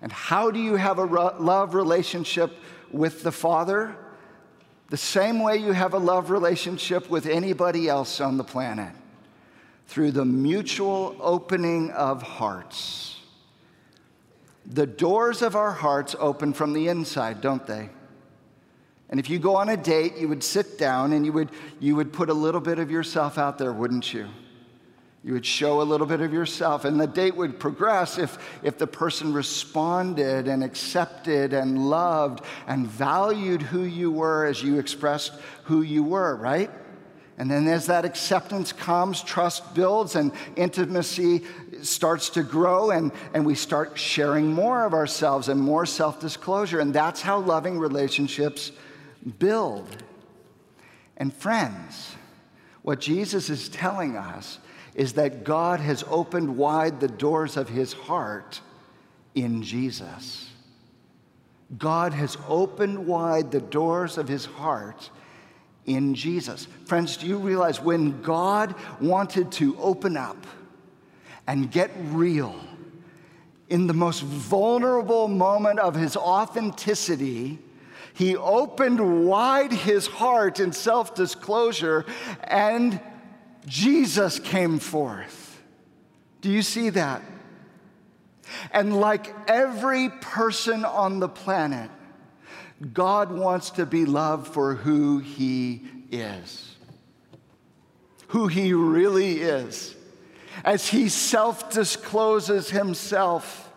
And 0.00 0.12
how 0.12 0.52
do 0.52 0.60
you 0.60 0.76
have 0.76 0.98
a 0.98 1.04
love 1.04 1.74
relationship 1.74 2.52
with 2.92 3.24
the 3.24 3.32
Father? 3.32 3.96
The 4.94 4.98
same 4.98 5.40
way 5.40 5.56
you 5.56 5.72
have 5.72 5.92
a 5.92 5.98
love 5.98 6.30
relationship 6.30 7.10
with 7.10 7.26
anybody 7.26 7.88
else 7.88 8.20
on 8.20 8.36
the 8.36 8.44
planet 8.44 8.94
through 9.88 10.12
the 10.12 10.24
mutual 10.24 11.16
opening 11.18 11.90
of 11.90 12.22
hearts. 12.22 13.18
The 14.64 14.86
doors 14.86 15.42
of 15.42 15.56
our 15.56 15.72
hearts 15.72 16.14
open 16.20 16.52
from 16.52 16.74
the 16.74 16.86
inside, 16.86 17.40
don't 17.40 17.66
they? 17.66 17.88
And 19.10 19.18
if 19.18 19.28
you 19.28 19.40
go 19.40 19.56
on 19.56 19.68
a 19.68 19.76
date, 19.76 20.16
you 20.16 20.28
would 20.28 20.44
sit 20.44 20.78
down 20.78 21.12
and 21.12 21.26
you 21.26 21.32
would, 21.32 21.50
you 21.80 21.96
would 21.96 22.12
put 22.12 22.30
a 22.30 22.32
little 22.32 22.60
bit 22.60 22.78
of 22.78 22.88
yourself 22.88 23.36
out 23.36 23.58
there, 23.58 23.72
wouldn't 23.72 24.14
you? 24.14 24.28
You 25.24 25.32
would 25.32 25.46
show 25.46 25.80
a 25.80 25.84
little 25.84 26.06
bit 26.06 26.20
of 26.20 26.34
yourself, 26.34 26.84
and 26.84 27.00
the 27.00 27.06
date 27.06 27.34
would 27.34 27.58
progress 27.58 28.18
if, 28.18 28.36
if 28.62 28.76
the 28.76 28.86
person 28.86 29.32
responded 29.32 30.48
and 30.48 30.62
accepted 30.62 31.54
and 31.54 31.88
loved 31.88 32.44
and 32.66 32.86
valued 32.86 33.62
who 33.62 33.84
you 33.84 34.10
were 34.10 34.44
as 34.44 34.62
you 34.62 34.78
expressed 34.78 35.32
who 35.62 35.80
you 35.80 36.02
were, 36.02 36.36
right? 36.36 36.70
And 37.38 37.50
then 37.50 37.66
as 37.68 37.86
that 37.86 38.04
acceptance 38.04 38.70
comes, 38.70 39.22
trust 39.22 39.74
builds 39.74 40.14
and 40.14 40.30
intimacy 40.56 41.44
starts 41.80 42.28
to 42.30 42.42
grow, 42.42 42.90
and, 42.90 43.10
and 43.32 43.46
we 43.46 43.54
start 43.54 43.98
sharing 43.98 44.52
more 44.52 44.84
of 44.84 44.92
ourselves 44.92 45.48
and 45.48 45.58
more 45.58 45.86
self 45.86 46.20
disclosure. 46.20 46.80
And 46.80 46.94
that's 46.94 47.22
how 47.22 47.38
loving 47.38 47.78
relationships 47.78 48.72
build. 49.38 49.88
And 51.16 51.32
friends, 51.32 52.14
what 52.82 53.00
Jesus 53.00 53.48
is 53.48 53.70
telling 53.70 54.18
us 54.18 54.58
is 54.94 55.14
that 55.14 55.44
God 55.44 55.80
has 55.80 56.04
opened 56.08 56.56
wide 56.56 57.00
the 57.00 57.08
doors 57.08 57.56
of 57.56 57.68
his 57.68 57.92
heart 57.92 58.60
in 59.34 59.62
Jesus. 59.62 60.48
God 61.78 62.12
has 62.12 62.36
opened 62.48 63.06
wide 63.06 63.50
the 63.50 63.60
doors 63.60 64.18
of 64.18 64.28
his 64.28 64.44
heart 64.44 65.10
in 65.86 66.14
Jesus. 66.14 66.68
Friends, 66.86 67.16
do 67.16 67.26
you 67.26 67.38
realize 67.38 67.80
when 67.80 68.22
God 68.22 68.74
wanted 69.00 69.50
to 69.52 69.76
open 69.78 70.16
up 70.16 70.46
and 71.46 71.70
get 71.70 71.90
real 72.10 72.54
in 73.68 73.86
the 73.86 73.94
most 73.94 74.22
vulnerable 74.22 75.26
moment 75.26 75.80
of 75.80 75.94
his 75.94 76.16
authenticity? 76.16 77.58
He 78.14 78.36
opened 78.36 79.26
wide 79.26 79.72
his 79.72 80.06
heart 80.06 80.60
in 80.60 80.72
self 80.72 81.14
disclosure 81.16 82.04
and 82.44 83.00
Jesus 83.66 84.38
came 84.38 84.78
forth. 84.78 85.62
Do 86.40 86.50
you 86.50 86.62
see 86.62 86.90
that? 86.90 87.22
And 88.70 88.98
like 89.00 89.34
every 89.48 90.10
person 90.10 90.84
on 90.84 91.20
the 91.20 91.28
planet, 91.28 91.90
God 92.92 93.32
wants 93.32 93.70
to 93.70 93.86
be 93.86 94.04
loved 94.04 94.52
for 94.52 94.74
who 94.74 95.18
he 95.18 95.82
is, 96.10 96.76
who 98.28 98.48
he 98.48 98.74
really 98.74 99.40
is. 99.40 99.94
As 100.64 100.86
he 100.86 101.08
self 101.08 101.70
discloses 101.70 102.70
himself, 102.70 103.72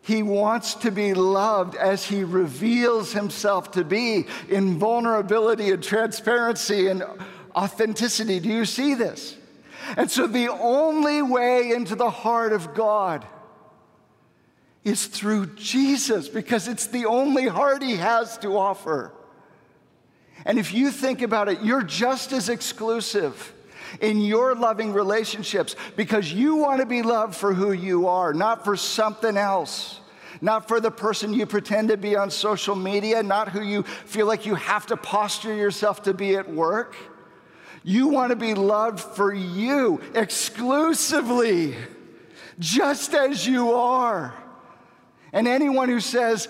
he 0.00 0.22
wants 0.22 0.74
to 0.76 0.90
be 0.90 1.12
loved 1.12 1.74
as 1.76 2.04
he 2.04 2.24
reveals 2.24 3.12
himself 3.12 3.72
to 3.72 3.84
be 3.84 4.26
in 4.48 4.78
vulnerability 4.78 5.70
and 5.70 5.82
transparency 5.82 6.88
and 6.88 7.04
authenticity. 7.54 8.40
Do 8.40 8.48
you 8.48 8.64
see 8.64 8.94
this? 8.94 9.36
And 9.96 10.10
so, 10.10 10.26
the 10.26 10.48
only 10.48 11.22
way 11.22 11.70
into 11.70 11.94
the 11.94 12.10
heart 12.10 12.52
of 12.52 12.74
God 12.74 13.26
is 14.84 15.06
through 15.06 15.54
Jesus 15.54 16.28
because 16.28 16.68
it's 16.68 16.86
the 16.86 17.06
only 17.06 17.46
heart 17.46 17.82
he 17.82 17.96
has 17.96 18.38
to 18.38 18.56
offer. 18.56 19.12
And 20.44 20.58
if 20.58 20.72
you 20.72 20.90
think 20.90 21.22
about 21.22 21.48
it, 21.48 21.62
you're 21.62 21.82
just 21.82 22.32
as 22.32 22.48
exclusive 22.48 23.54
in 24.00 24.20
your 24.20 24.54
loving 24.54 24.92
relationships 24.92 25.74
because 25.96 26.32
you 26.32 26.56
want 26.56 26.80
to 26.80 26.86
be 26.86 27.02
loved 27.02 27.34
for 27.34 27.54
who 27.54 27.72
you 27.72 28.08
are, 28.08 28.32
not 28.32 28.64
for 28.64 28.76
something 28.76 29.36
else. 29.36 30.00
Not 30.40 30.68
for 30.68 30.78
the 30.78 30.90
person 30.90 31.34
you 31.34 31.46
pretend 31.46 31.88
to 31.88 31.96
be 31.96 32.14
on 32.14 32.30
social 32.30 32.76
media, 32.76 33.24
not 33.24 33.48
who 33.48 33.60
you 33.60 33.82
feel 33.82 34.26
like 34.26 34.46
you 34.46 34.54
have 34.54 34.86
to 34.86 34.96
posture 34.96 35.52
yourself 35.52 36.02
to 36.04 36.14
be 36.14 36.36
at 36.36 36.48
work. 36.48 36.94
You 37.88 38.08
want 38.08 38.32
to 38.32 38.36
be 38.36 38.52
loved 38.52 39.00
for 39.00 39.32
you 39.32 40.02
exclusively, 40.14 41.74
just 42.58 43.14
as 43.14 43.46
you 43.46 43.72
are. 43.72 44.34
And 45.32 45.48
anyone 45.48 45.88
who 45.88 45.98
says, 45.98 46.48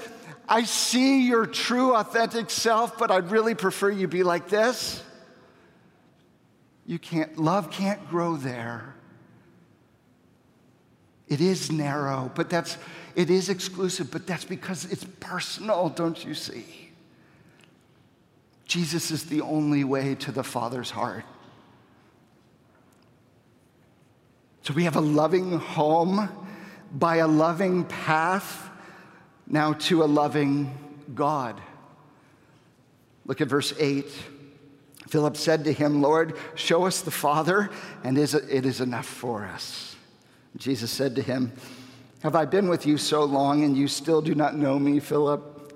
I 0.49 0.64
see 0.64 1.28
your 1.28 1.47
true, 1.47 1.95
authentic 1.95 2.50
self, 2.50 2.99
but 2.99 3.12
I'd 3.12 3.30
really 3.30 3.54
prefer 3.54 3.89
you 3.89 4.08
be 4.08 4.25
like 4.25 4.49
this, 4.49 5.00
you 6.86 6.99
can't, 6.99 7.39
love 7.39 7.71
can't 7.71 8.08
grow 8.08 8.34
there. 8.34 8.97
It 11.28 11.41
is 11.41 11.71
narrow, 11.71 12.32
but 12.34 12.50
that's, 12.50 12.78
it 13.15 13.30
is 13.30 13.49
exclusive, 13.49 14.10
but 14.10 14.26
that's 14.26 14.45
because 14.45 14.86
it's 14.86 15.06
personal, 15.21 15.89
don't 15.89 16.25
you 16.25 16.34
see? 16.34 16.65
Jesus 18.65 19.10
is 19.10 19.25
the 19.25 19.41
only 19.41 19.82
way 19.82 20.15
to 20.17 20.30
the 20.30 20.45
Father's 20.45 20.91
heart. 20.91 21.25
So 24.69 24.75
we 24.75 24.85
have 24.85 24.97
a 24.97 25.00
loving 25.00 25.59
home 25.59 26.28
by 26.93 27.17
a 27.17 27.26
loving 27.26 27.85
path 27.85 28.69
now 29.47 29.73
to 29.73 30.02
a 30.02 30.04
loving 30.04 30.76
God. 31.15 31.59
Look 33.25 33.41
at 33.41 33.49
verse 33.49 33.73
8. 33.78 34.04
Philip 35.09 35.39
said 35.39 35.65
to 35.65 35.73
him, 35.73 36.02
Lord, 36.02 36.37
show 36.54 36.85
us 36.85 37.00
the 37.00 37.11
Father, 37.11 37.71
and 38.04 38.19
it 38.19 38.67
is 38.67 38.81
enough 38.83 39.07
for 39.07 39.47
us. 39.47 39.97
Jesus 40.59 40.91
said 40.91 41.17
to 41.17 41.23
him, 41.23 41.50
Have 42.23 42.37
I 42.37 42.45
been 42.45 42.69
with 42.69 42.85
you 42.85 42.99
so 42.99 43.25
long, 43.25 43.65
and 43.65 43.75
you 43.75 43.89
still 43.89 44.21
do 44.21 44.35
not 44.35 44.54
know 44.54 44.78
me, 44.78 45.00
Philip? 45.00 45.73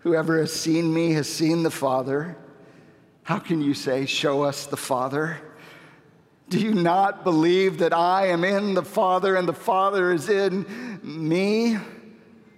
Whoever 0.00 0.38
has 0.40 0.52
seen 0.52 0.92
me 0.92 1.12
has 1.12 1.30
seen 1.30 1.62
the 1.62 1.70
Father. 1.70 2.36
How 3.22 3.38
can 3.38 3.62
you 3.62 3.72
say, 3.72 4.04
Show 4.04 4.42
us 4.42 4.66
the 4.66 4.76
Father? 4.76 5.40
Do 6.48 6.60
you 6.60 6.74
not 6.74 7.24
believe 7.24 7.78
that 7.78 7.92
I 7.92 8.28
am 8.28 8.44
in 8.44 8.74
the 8.74 8.84
Father 8.84 9.34
and 9.34 9.48
the 9.48 9.52
Father 9.52 10.12
is 10.12 10.28
in 10.28 11.00
me? 11.02 11.76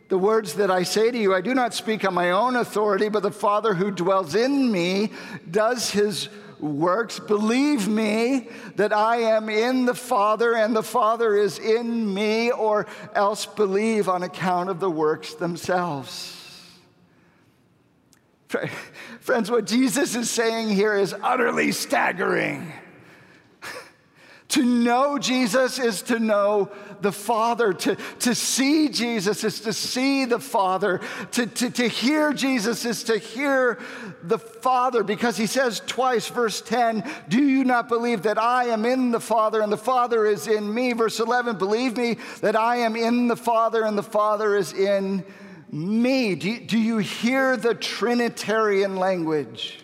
The 0.09 0.19
words 0.19 0.55
that 0.55 0.71
I 0.71 0.83
say 0.83 1.11
to 1.11 1.19
you, 1.19 1.35
I 1.35 1.41
do 1.41 1.55
not 1.55 1.73
speak 1.73 2.05
on 2.05 2.13
my 2.15 2.31
own 2.33 2.57
authority, 2.57 3.09
but 3.09 3.23
the 3.23 3.31
Father 3.31 3.75
who 3.75 3.91
dwells 3.91 4.35
in 4.35 4.71
me 4.71 5.13
does 5.51 5.91
his 5.91 6.29
works. 6.61 7.19
Believe 7.19 7.89
me 7.89 8.49
that 8.77 8.93
I 8.93 9.19
am 9.19 9.49
in 9.49 9.87
the 9.87 9.95
Father 9.95 10.55
and 10.55 10.77
the 10.77 10.83
Father 10.83 11.35
is 11.35 11.59
in 11.59 12.13
me, 12.13 12.51
or 12.51 12.87
else 13.15 13.47
believe 13.47 14.09
on 14.09 14.23
account 14.23 14.69
of 14.69 14.81
the 14.81 14.91
works 14.91 15.35
themselves. 15.35 16.35
Friends, 19.21 19.51
what 19.51 19.67
Jesus 19.67 20.15
is 20.15 20.31
saying 20.31 20.71
here 20.71 20.95
is 20.95 21.15
utterly 21.23 21.73
staggering. 21.73 22.73
To 24.49 24.65
know 24.65 25.19
Jesus 25.19 25.79
is 25.79 26.01
to 26.03 26.19
know 26.19 26.71
the 27.03 27.13
Father. 27.13 27.75
To, 27.75 27.97
to 28.21 28.35
see 28.35 28.89
Jesus 28.89 29.45
is 29.45 29.61
to 29.61 29.75
see 29.75 30.25
the 30.25 30.39
Father. 30.39 31.01
To, 31.33 31.47
to, 31.47 31.71
to 31.71 31.87
hear 31.87 32.33
Jesus 32.33 32.87
is 32.87 33.05
to 33.05 33.19
hear 33.19 33.79
the 34.23 34.39
Father 34.39 35.03
because 35.03 35.37
he 35.37 35.47
says 35.47 35.83
twice, 35.87 36.29
verse 36.29 36.63
10, 36.63 37.05
Do 37.29 37.43
you 37.43 37.63
not 37.65 37.89
believe 37.89 38.23
that 38.23 38.39
I 38.39 38.65
am 38.65 38.87
in 38.87 39.11
the 39.11 39.21
Father 39.21 39.61
and 39.61 39.71
the 39.71 39.77
Father 39.77 40.25
is 40.25 40.47
in 40.49 40.73
me? 40.73 40.95
Verse 40.95 41.21
11, 41.21 41.59
Believe 41.59 41.99
me 41.99 42.17
that 42.41 42.57
I 42.57 42.77
am 42.77 42.97
in 42.97 43.29
the 43.29 43.37
Father 43.37 43.85
and 43.85 43.99
the 43.99 44.03
Father 44.03 44.57
is 44.57 44.73
in 44.73 45.25
me. 45.71 46.35
Do 46.35 46.59
do 46.61 46.79
you 46.79 46.97
hear 46.97 47.59
the 47.59 47.75
Trinitarian 47.75 48.97
language? 48.97 49.81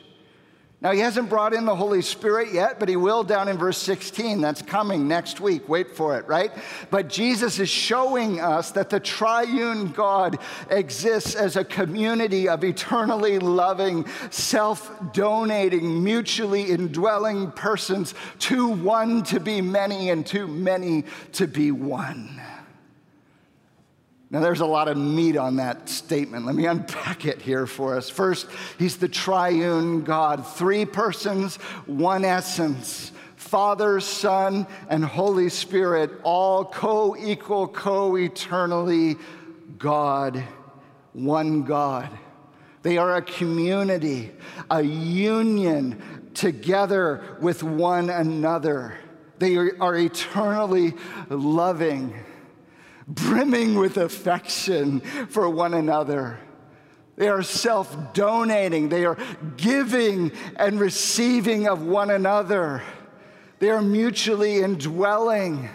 Now, 0.85 0.92
he 0.92 1.01
hasn't 1.01 1.31
brought 1.31 1.55
in 1.55 1.64
the 1.64 1.75
Holy 1.75 2.03
Spirit 2.03 2.53
yet, 2.53 2.79
but 2.79 2.90
he 2.90 2.97
will 2.97 3.25
down 3.25 3.49
in 3.49 3.57
verse 3.57 3.79
16. 3.79 4.42
That's 4.42 4.61
coming 4.61 5.09
next 5.09 5.40
week. 5.40 5.66
Wait 5.66 5.97
for 5.97 6.18
it, 6.18 6.29
right? 6.29 6.51
But 6.90 7.09
Jesus 7.09 7.59
is 7.59 7.70
showing 7.70 8.38
us 8.38 8.70
that 8.73 8.90
the 8.90 9.01
triune 9.01 9.92
God 9.92 10.38
exists 10.68 11.37
as 11.37 11.57
a 11.57 11.64
community 11.64 12.51
of 12.51 12.64
eternally 12.64 13.38
loving, 13.38 14.07
self 14.29 14.92
donating, 15.14 16.05
mutually 16.05 16.64
indwelling 16.64 17.51
persons, 17.53 18.12
too 18.38 18.68
one 18.68 19.23
to 19.23 19.40
be 19.40 19.62
many 19.62 20.11
and 20.11 20.27
too 20.27 20.47
many 20.47 21.05
to 21.33 21.47
be 21.47 21.70
one. 21.70 22.38
Now, 24.35 24.40
there's 24.40 24.62
a 24.62 24.66
lot 24.66 24.88
of 24.88 24.97
meat 24.97 25.37
on 25.37 25.55
that 25.57 25.88
statement. 25.88 26.44
Let 26.44 26.57
me 26.57 26.66
unpack 26.66 27.25
it 27.25 27.40
here 27.40 27.68
for 27.68 27.97
us. 27.97 28.11
First, 28.11 28.49
he's 28.81 28.97
the 28.97 29.07
triune 29.07 30.03
God, 30.03 30.44
three 30.44 30.85
persons, 30.87 31.55
one 31.87 32.25
essence. 32.25 33.12
Father, 33.37 34.01
Son, 34.01 34.66
and 34.88 35.05
Holy 35.05 35.49
Spirit, 35.51 36.11
all 36.25 36.64
co 36.64 37.16
equal, 37.16 37.68
co 37.68 38.16
eternally 38.16 39.18
God, 39.79 40.42
one 41.12 41.62
God. 41.62 42.11
They 42.83 42.99
are 42.99 43.14
a 43.14 43.23
community, 43.23 44.33
a 44.68 44.83
union 44.83 46.33
together 46.35 47.38
with 47.40 47.62
one 47.62 48.11
another. 48.11 48.99
They 49.38 49.55
are 49.55 49.94
eternally 49.94 50.94
loving 51.29 52.18
brimming 53.07 53.75
with 53.75 53.97
affection 53.97 55.01
for 55.01 55.49
one 55.49 55.75
another. 55.75 56.38
They 57.17 57.29
are 57.29 57.43
self 57.43 58.12
donating, 58.12 58.88
they 58.88 59.05
are 59.05 59.19
giving 59.57 60.33
and 60.57 60.81
receiving 60.81 61.69
of 61.69 61.83
one 61.83 62.11
another. 62.11 62.83
they 63.61 63.71
are 63.71 63.83
mutually 63.83 64.59
indwelling. 64.59 65.69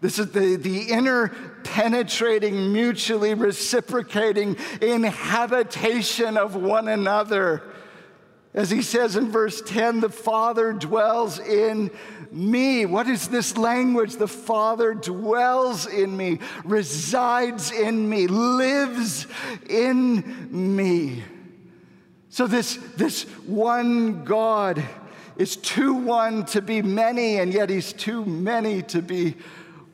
This 0.00 0.18
is 0.18 0.30
the, 0.30 0.56
the 0.56 0.90
inner 0.90 1.28
penetrating, 1.64 2.72
mutually 2.72 3.34
reciprocating 3.34 4.56
inhabitation 4.80 6.36
of 6.36 6.54
one 6.54 6.86
another. 6.86 7.62
As 8.54 8.70
he 8.70 8.80
says 8.82 9.16
in 9.16 9.30
verse 9.30 9.60
10, 9.60 10.00
the 10.00 10.08
Father 10.08 10.72
dwells 10.72 11.38
in 11.38 11.90
me. 12.32 12.86
What 12.86 13.08
is 13.08 13.28
this 13.28 13.56
language? 13.56 14.16
The 14.16 14.28
Father 14.28 14.94
dwells 14.94 15.86
in 15.86 16.16
me, 16.16 16.38
resides 16.64 17.70
in 17.72 18.08
me, 18.08 18.26
lives 18.26 19.26
in 19.68 20.48
me. 20.50 21.22
So, 22.30 22.46
this, 22.46 22.76
this 22.96 23.24
one 23.46 24.24
God 24.24 24.82
is 25.36 25.56
too 25.56 25.94
one 25.94 26.44
to 26.46 26.60
be 26.60 26.82
many, 26.82 27.38
and 27.38 27.52
yet 27.52 27.70
he's 27.70 27.92
too 27.92 28.24
many 28.24 28.82
to 28.82 29.00
be 29.00 29.36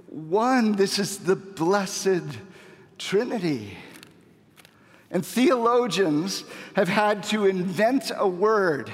one. 0.07 0.73
This 0.73 0.99
is 0.99 1.19
the 1.19 1.37
blessed 1.37 2.39
Trinity. 2.99 3.77
And 5.11 5.25
theologians 5.25 6.45
have 6.75 6.89
had 6.89 7.23
to 7.25 7.47
invent 7.47 8.11
a 8.17 8.27
word. 8.27 8.91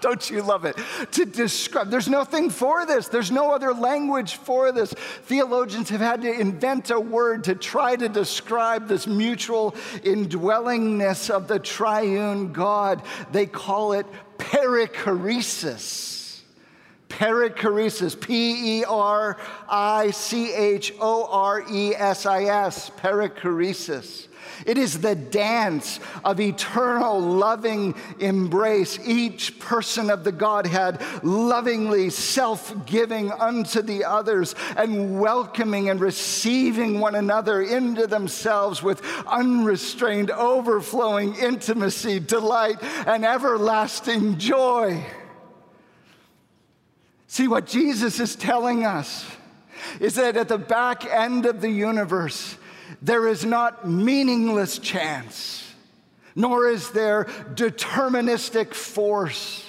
Don't 0.00 0.30
you 0.30 0.42
love 0.42 0.64
it? 0.64 0.76
To 1.12 1.24
describe, 1.24 1.90
there's 1.90 2.08
nothing 2.08 2.50
for 2.50 2.86
this. 2.86 3.08
There's 3.08 3.30
no 3.30 3.52
other 3.52 3.72
language 3.74 4.36
for 4.36 4.72
this. 4.72 4.92
Theologians 4.92 5.88
have 5.90 6.00
had 6.00 6.22
to 6.22 6.32
invent 6.32 6.90
a 6.90 7.00
word 7.00 7.44
to 7.44 7.54
try 7.54 7.96
to 7.96 8.08
describe 8.08 8.88
this 8.88 9.06
mutual 9.06 9.72
indwellingness 10.04 11.30
of 11.30 11.48
the 11.48 11.58
triune 11.58 12.52
God. 12.52 13.02
They 13.32 13.46
call 13.46 13.92
it 13.92 14.06
perichoresis. 14.38 16.16
Perichoresis, 17.08 18.20
P 18.20 18.80
E 18.80 18.84
R 18.84 19.38
I 19.68 20.10
C 20.12 20.52
H 20.52 20.94
O 21.00 21.26
R 21.30 21.64
E 21.68 21.94
S 21.94 22.26
I 22.26 22.44
S, 22.44 22.90
perichoresis. 22.90 24.27
It 24.66 24.78
is 24.78 25.00
the 25.00 25.14
dance 25.14 26.00
of 26.24 26.40
eternal 26.40 27.20
loving 27.20 27.94
embrace, 28.18 28.98
each 29.06 29.58
person 29.58 30.10
of 30.10 30.24
the 30.24 30.32
Godhead 30.32 31.00
lovingly 31.22 32.10
self 32.10 32.74
giving 32.86 33.30
unto 33.32 33.82
the 33.82 34.04
others 34.04 34.54
and 34.76 35.20
welcoming 35.20 35.90
and 35.90 36.00
receiving 36.00 37.00
one 37.00 37.14
another 37.14 37.62
into 37.62 38.06
themselves 38.06 38.82
with 38.82 39.02
unrestrained, 39.26 40.30
overflowing 40.30 41.34
intimacy, 41.36 42.20
delight, 42.20 42.82
and 43.06 43.24
everlasting 43.24 44.38
joy. 44.38 45.04
See, 47.26 47.46
what 47.46 47.66
Jesus 47.66 48.20
is 48.20 48.34
telling 48.34 48.84
us 48.84 49.24
is 50.00 50.14
that 50.14 50.36
at 50.36 50.48
the 50.48 50.58
back 50.58 51.04
end 51.04 51.46
of 51.46 51.60
the 51.60 51.70
universe, 51.70 52.56
there 53.02 53.28
is 53.28 53.44
not 53.44 53.88
meaningless 53.88 54.78
chance, 54.78 55.72
nor 56.34 56.68
is 56.68 56.90
there 56.90 57.24
deterministic 57.54 58.74
force 58.74 59.68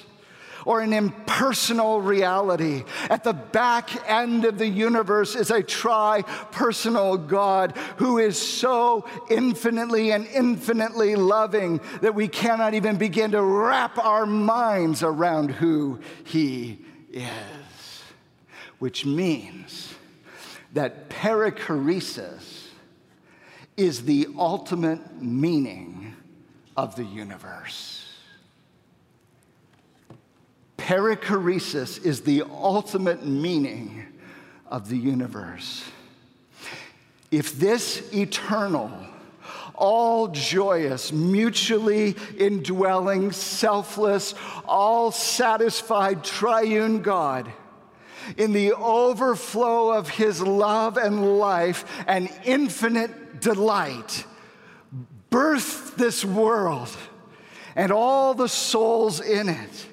or 0.66 0.82
an 0.82 0.94
impersonal 0.94 2.02
reality. 2.02 2.84
At 3.10 3.24
the 3.24 3.34
back 3.34 4.08
end 4.10 4.46
of 4.46 4.58
the 4.58 4.68
universe 4.68 5.36
is 5.36 5.52
a 5.52 5.64
tri 5.64 6.22
personal 6.52 7.18
God 7.18 7.76
who 7.98 8.20
is 8.20 8.40
so 8.40 9.06
infinitely 9.30 10.12
and 10.12 10.28
infinitely 10.28 11.16
loving 11.16 11.80
that 12.02 12.14
we 12.14 12.28
cannot 12.28 12.74
even 12.74 12.98
begin 12.98 13.32
to 13.32 13.42
wrap 13.42 13.98
our 13.98 14.26
minds 14.26 15.02
around 15.02 15.52
who 15.52 16.00
He 16.24 16.80
is, 17.12 18.04
which 18.80 19.06
means 19.06 19.94
that 20.74 21.10
perichoresis 21.10 22.59
is 23.80 24.04
the 24.04 24.28
ultimate 24.38 25.22
meaning 25.22 26.14
of 26.76 26.98
the 26.98 27.06
universe. 27.06 28.06
Perichoresis 30.78 32.06
is 32.06 32.22
the 32.22 32.44
ultimate 32.44 33.26
meaning 33.26 34.06
of 34.68 34.90
the 34.90 34.98
universe. 34.98 35.86
If 37.32 37.58
this 37.58 38.14
eternal, 38.14 38.92
all 39.76 40.28
joyous, 40.28 41.14
mutually 41.14 42.18
indwelling, 42.38 43.32
selfless, 43.32 44.36
all 44.68 45.12
satisfied 45.12 46.26
triune 46.26 47.02
God, 47.02 47.50
in 48.36 48.52
the 48.52 48.74
overflow 48.74 49.92
of 49.92 50.10
his 50.10 50.42
love 50.42 50.98
and 50.98 51.40
life 51.40 51.86
and 52.08 52.30
infinite 52.44 53.29
delight, 53.42 54.26
birthed 55.32 55.96
this 55.96 56.24
world 56.26 56.96
and 57.76 57.92
all 57.92 58.34
the 58.34 58.50
souls 58.50 59.22
in 59.22 59.50
it, 59.50 59.88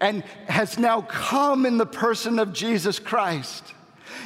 and 0.00 0.22
has 0.48 0.78
now 0.78 1.02
come 1.02 1.66
in 1.66 1.76
the 1.78 1.86
person 1.86 2.38
of 2.38 2.52
Jesus 2.52 2.98
Christ 2.98 3.74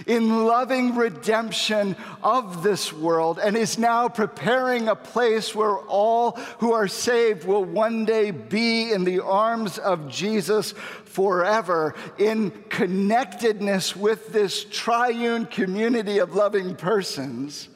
in 0.07 0.47
loving 0.47 0.95
redemption 0.95 1.97
of 2.23 2.63
this 2.63 2.93
world 2.93 3.39
and 3.39 3.57
is 3.57 3.79
now 3.79 4.09
preparing 4.09 4.89
a 4.89 4.97
place 4.97 5.55
where 5.55 5.79
all 5.79 6.33
who 6.59 6.73
are 6.73 6.89
saved 6.89 7.45
will 7.45 7.65
one 7.65 8.05
day 8.05 8.31
be 8.31 8.93
in 8.93 9.05
the 9.05 9.21
arms 9.21 9.79
of 9.79 10.09
Jesus 10.09 10.73
forever 11.05 11.95
in 12.19 12.51
connectedness 12.69 13.95
with 13.95 14.33
this 14.33 14.65
triune 14.65 15.47
community 15.47 16.19
of 16.19 16.35
loving 16.35 16.75
persons 16.75 17.69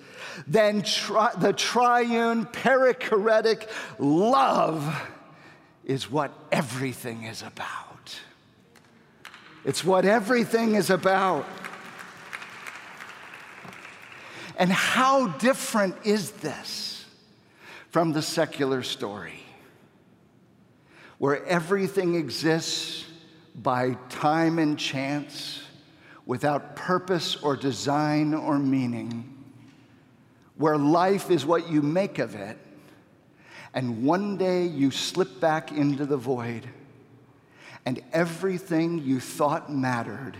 then 0.46 0.82
tri- 0.82 1.34
the 1.36 1.52
triune 1.52 2.46
perichoretic 2.46 3.68
love 3.98 5.08
is 5.84 6.10
what 6.10 6.32
everything 6.50 7.24
is 7.24 7.42
about. 7.42 8.18
It's 9.64 9.84
what 9.84 10.04
everything 10.04 10.74
is 10.74 10.90
about. 10.90 11.46
And 14.58 14.70
how 14.70 15.28
different 15.28 15.96
is 16.04 16.30
this 16.30 17.04
from 17.90 18.12
the 18.12 18.22
secular 18.22 18.82
story, 18.82 19.40
where 21.18 21.44
everything 21.46 22.14
exists 22.14 23.04
by 23.54 23.94
time 24.08 24.58
and 24.58 24.78
chance, 24.78 25.62
without 26.26 26.76
purpose 26.76 27.36
or 27.36 27.56
design 27.56 28.34
or 28.34 28.58
meaning, 28.58 29.35
where 30.56 30.76
life 30.76 31.30
is 31.30 31.44
what 31.44 31.70
you 31.70 31.82
make 31.82 32.18
of 32.18 32.34
it, 32.34 32.58
and 33.74 34.04
one 34.04 34.36
day 34.36 34.64
you 34.66 34.90
slip 34.90 35.40
back 35.40 35.70
into 35.70 36.06
the 36.06 36.16
void, 36.16 36.66
and 37.84 38.02
everything 38.12 38.98
you 38.98 39.20
thought 39.20 39.70
mattered 39.70 40.36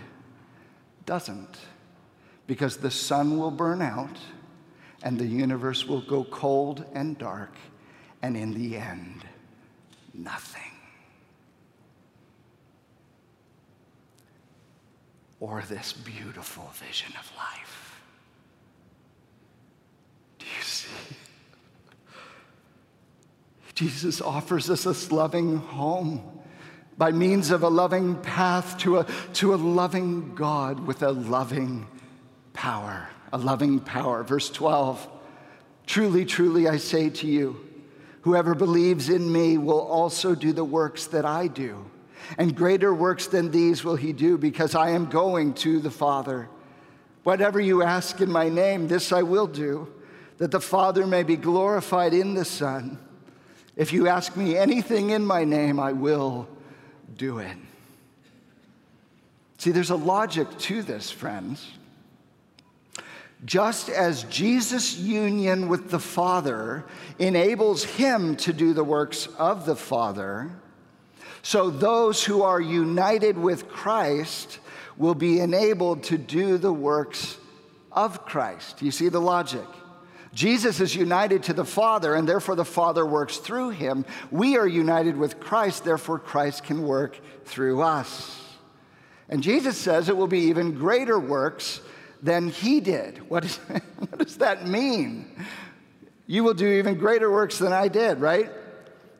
doesn't 1.04 1.58
because 2.46 2.78
the 2.78 2.90
sun 2.90 3.38
will 3.38 3.50
burn 3.50 3.82
out 3.82 4.18
and 5.02 5.18
the 5.18 5.26
universe 5.26 5.86
will 5.86 6.00
go 6.00 6.24
cold 6.24 6.84
and 6.94 7.18
dark, 7.18 7.54
and 8.22 8.36
in 8.36 8.54
the 8.54 8.76
end, 8.76 9.24
nothing. 10.14 10.62
Or 15.38 15.62
this 15.68 15.92
beautiful 15.92 16.70
vision 16.74 17.12
of 17.18 17.30
life. 17.36 18.00
Do 20.38 20.46
you 20.46 20.62
see? 20.62 20.88
Jesus 23.76 24.22
offers 24.22 24.70
us 24.70 24.84
this 24.84 25.12
loving 25.12 25.58
home 25.58 26.22
by 26.96 27.12
means 27.12 27.50
of 27.50 27.62
a 27.62 27.68
loving 27.68 28.16
path 28.22 28.78
to 28.78 29.00
a, 29.00 29.06
to 29.34 29.54
a 29.54 29.56
loving 29.56 30.34
God 30.34 30.80
with 30.80 31.02
a 31.02 31.12
loving 31.12 31.86
power, 32.54 33.06
a 33.34 33.38
loving 33.38 33.78
power. 33.80 34.24
Verse 34.24 34.48
12 34.50 35.10
Truly, 35.86 36.24
truly, 36.24 36.66
I 36.66 36.78
say 36.78 37.10
to 37.10 37.26
you, 37.26 37.64
whoever 38.22 38.54
believes 38.54 39.10
in 39.10 39.30
me 39.30 39.58
will 39.58 39.82
also 39.82 40.34
do 40.34 40.54
the 40.54 40.64
works 40.64 41.06
that 41.08 41.26
I 41.26 41.46
do. 41.46 41.84
And 42.38 42.56
greater 42.56 42.94
works 42.94 43.26
than 43.26 43.50
these 43.50 43.84
will 43.84 43.94
he 43.94 44.14
do 44.14 44.38
because 44.38 44.74
I 44.74 44.90
am 44.90 45.04
going 45.10 45.52
to 45.54 45.80
the 45.80 45.90
Father. 45.90 46.48
Whatever 47.24 47.60
you 47.60 47.82
ask 47.82 48.22
in 48.22 48.32
my 48.32 48.48
name, 48.48 48.88
this 48.88 49.12
I 49.12 49.22
will 49.22 49.46
do, 49.46 49.92
that 50.38 50.50
the 50.50 50.60
Father 50.60 51.06
may 51.06 51.22
be 51.22 51.36
glorified 51.36 52.14
in 52.14 52.32
the 52.32 52.44
Son. 52.46 52.98
If 53.76 53.92
you 53.92 54.08
ask 54.08 54.36
me 54.36 54.56
anything 54.56 55.10
in 55.10 55.24
my 55.24 55.44
name, 55.44 55.78
I 55.78 55.92
will 55.92 56.48
do 57.14 57.38
it. 57.38 57.56
See, 59.58 59.70
there's 59.70 59.90
a 59.90 59.96
logic 59.96 60.48
to 60.60 60.82
this, 60.82 61.10
friends. 61.10 61.70
Just 63.44 63.90
as 63.90 64.24
Jesus' 64.24 64.96
union 64.96 65.68
with 65.68 65.90
the 65.90 65.98
Father 65.98 66.84
enables 67.18 67.84
him 67.84 68.36
to 68.36 68.52
do 68.52 68.72
the 68.72 68.84
works 68.84 69.26
of 69.38 69.66
the 69.66 69.76
Father, 69.76 70.50
so 71.42 71.68
those 71.70 72.24
who 72.24 72.42
are 72.42 72.60
united 72.60 73.36
with 73.36 73.68
Christ 73.68 74.58
will 74.96 75.14
be 75.14 75.40
enabled 75.40 76.02
to 76.04 76.16
do 76.16 76.56
the 76.56 76.72
works 76.72 77.36
of 77.92 78.24
Christ. 78.24 78.80
You 78.80 78.90
see 78.90 79.10
the 79.10 79.20
logic? 79.20 79.66
Jesus 80.36 80.80
is 80.80 80.94
united 80.94 81.44
to 81.44 81.54
the 81.54 81.64
Father, 81.64 82.14
and 82.14 82.28
therefore 82.28 82.56
the 82.56 82.64
Father 82.64 83.06
works 83.06 83.38
through 83.38 83.70
him. 83.70 84.04
We 84.30 84.58
are 84.58 84.66
united 84.66 85.16
with 85.16 85.40
Christ, 85.40 85.82
therefore 85.82 86.18
Christ 86.18 86.62
can 86.62 86.82
work 86.82 87.18
through 87.46 87.80
us. 87.80 88.38
And 89.30 89.42
Jesus 89.42 89.78
says 89.78 90.10
it 90.10 90.16
will 90.16 90.26
be 90.26 90.40
even 90.40 90.74
greater 90.74 91.18
works 91.18 91.80
than 92.22 92.50
he 92.50 92.80
did. 92.80 93.30
What, 93.30 93.46
is, 93.46 93.56
what 93.98 94.18
does 94.18 94.36
that 94.36 94.68
mean? 94.68 95.42
You 96.26 96.44
will 96.44 96.54
do 96.54 96.68
even 96.68 96.96
greater 96.96 97.32
works 97.32 97.56
than 97.56 97.72
I 97.72 97.88
did, 97.88 98.20
right? 98.20 98.50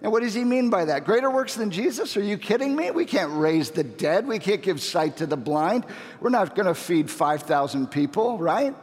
And 0.02 0.12
what 0.12 0.22
does 0.22 0.35
he 0.35 0.44
mean 0.44 0.68
by 0.68 0.85
that? 0.85 1.07
Greater 1.07 1.31
works 1.31 1.55
than 1.55 1.70
Jesus? 1.70 2.14
Are 2.18 2.22
you 2.22 2.37
kidding 2.37 2.76
me? 2.76 2.90
We 2.90 3.07
can't 3.07 3.33
raise 3.33 3.70
the 3.70 3.85
dead. 3.85 4.26
We 4.26 4.38
can't 4.38 4.61
give 4.61 4.83
sight 4.83 5.16
to 5.16 5.26
the 5.26 5.38
blind. 5.38 5.87
We're 6.20 6.29
not 6.29 6.55
going 6.55 6.66
to 6.66 6.74
feed 6.74 7.11
5,000 7.11 7.87
people, 7.87 8.37
right? 8.37 8.74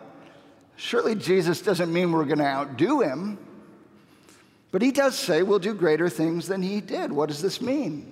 Surely 0.76 1.16
Jesus 1.16 1.62
doesn't 1.62 1.92
mean 1.92 2.12
we're 2.12 2.26
going 2.26 2.40
to 2.40 2.46
outdo 2.46 3.02
him. 3.02 3.38
But 4.72 4.82
he 4.82 4.92
does 4.92 5.18
say 5.18 5.44
we'll 5.44 5.60
do 5.60 5.74
greater 5.74 6.10
things 6.10 6.48
than 6.48 6.64
he 6.64 6.82
did. 6.82 7.12
What 7.12 7.30
does 7.30 7.42
this 7.42 7.62
mean? 7.62 8.12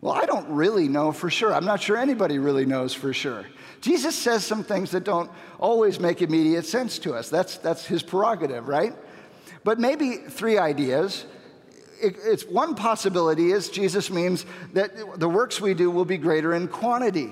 Well, 0.00 0.14
I 0.14 0.24
don't 0.24 0.48
really 0.48 0.88
know 0.88 1.12
for 1.12 1.28
sure. 1.28 1.52
I'm 1.52 1.64
not 1.64 1.82
sure 1.82 1.96
anybody 1.96 2.38
really 2.38 2.64
knows 2.64 2.94
for 2.94 3.12
sure. 3.12 3.44
Jesus 3.80 4.16
says 4.16 4.44
some 4.44 4.64
things 4.64 4.92
that 4.92 5.04
don't 5.04 5.30
always 5.58 6.00
make 6.00 6.22
immediate 6.22 6.64
sense 6.64 6.98
to 7.00 7.14
us. 7.14 7.28
That's, 7.28 7.58
that's 7.58 7.84
his 7.84 8.02
prerogative, 8.02 8.66
right? 8.66 8.94
But 9.62 9.78
maybe 9.78 10.16
three 10.16 10.56
ideas. 10.56 11.26
It, 12.00 12.16
it's 12.24 12.44
one 12.44 12.74
possibility 12.74 13.52
is 13.52 13.68
Jesus 13.68 14.10
means 14.10 14.46
that 14.72 15.20
the 15.20 15.28
works 15.28 15.60
we 15.60 15.74
do 15.74 15.90
will 15.90 16.04
be 16.04 16.16
greater 16.16 16.54
in 16.54 16.68
quantity. 16.68 17.30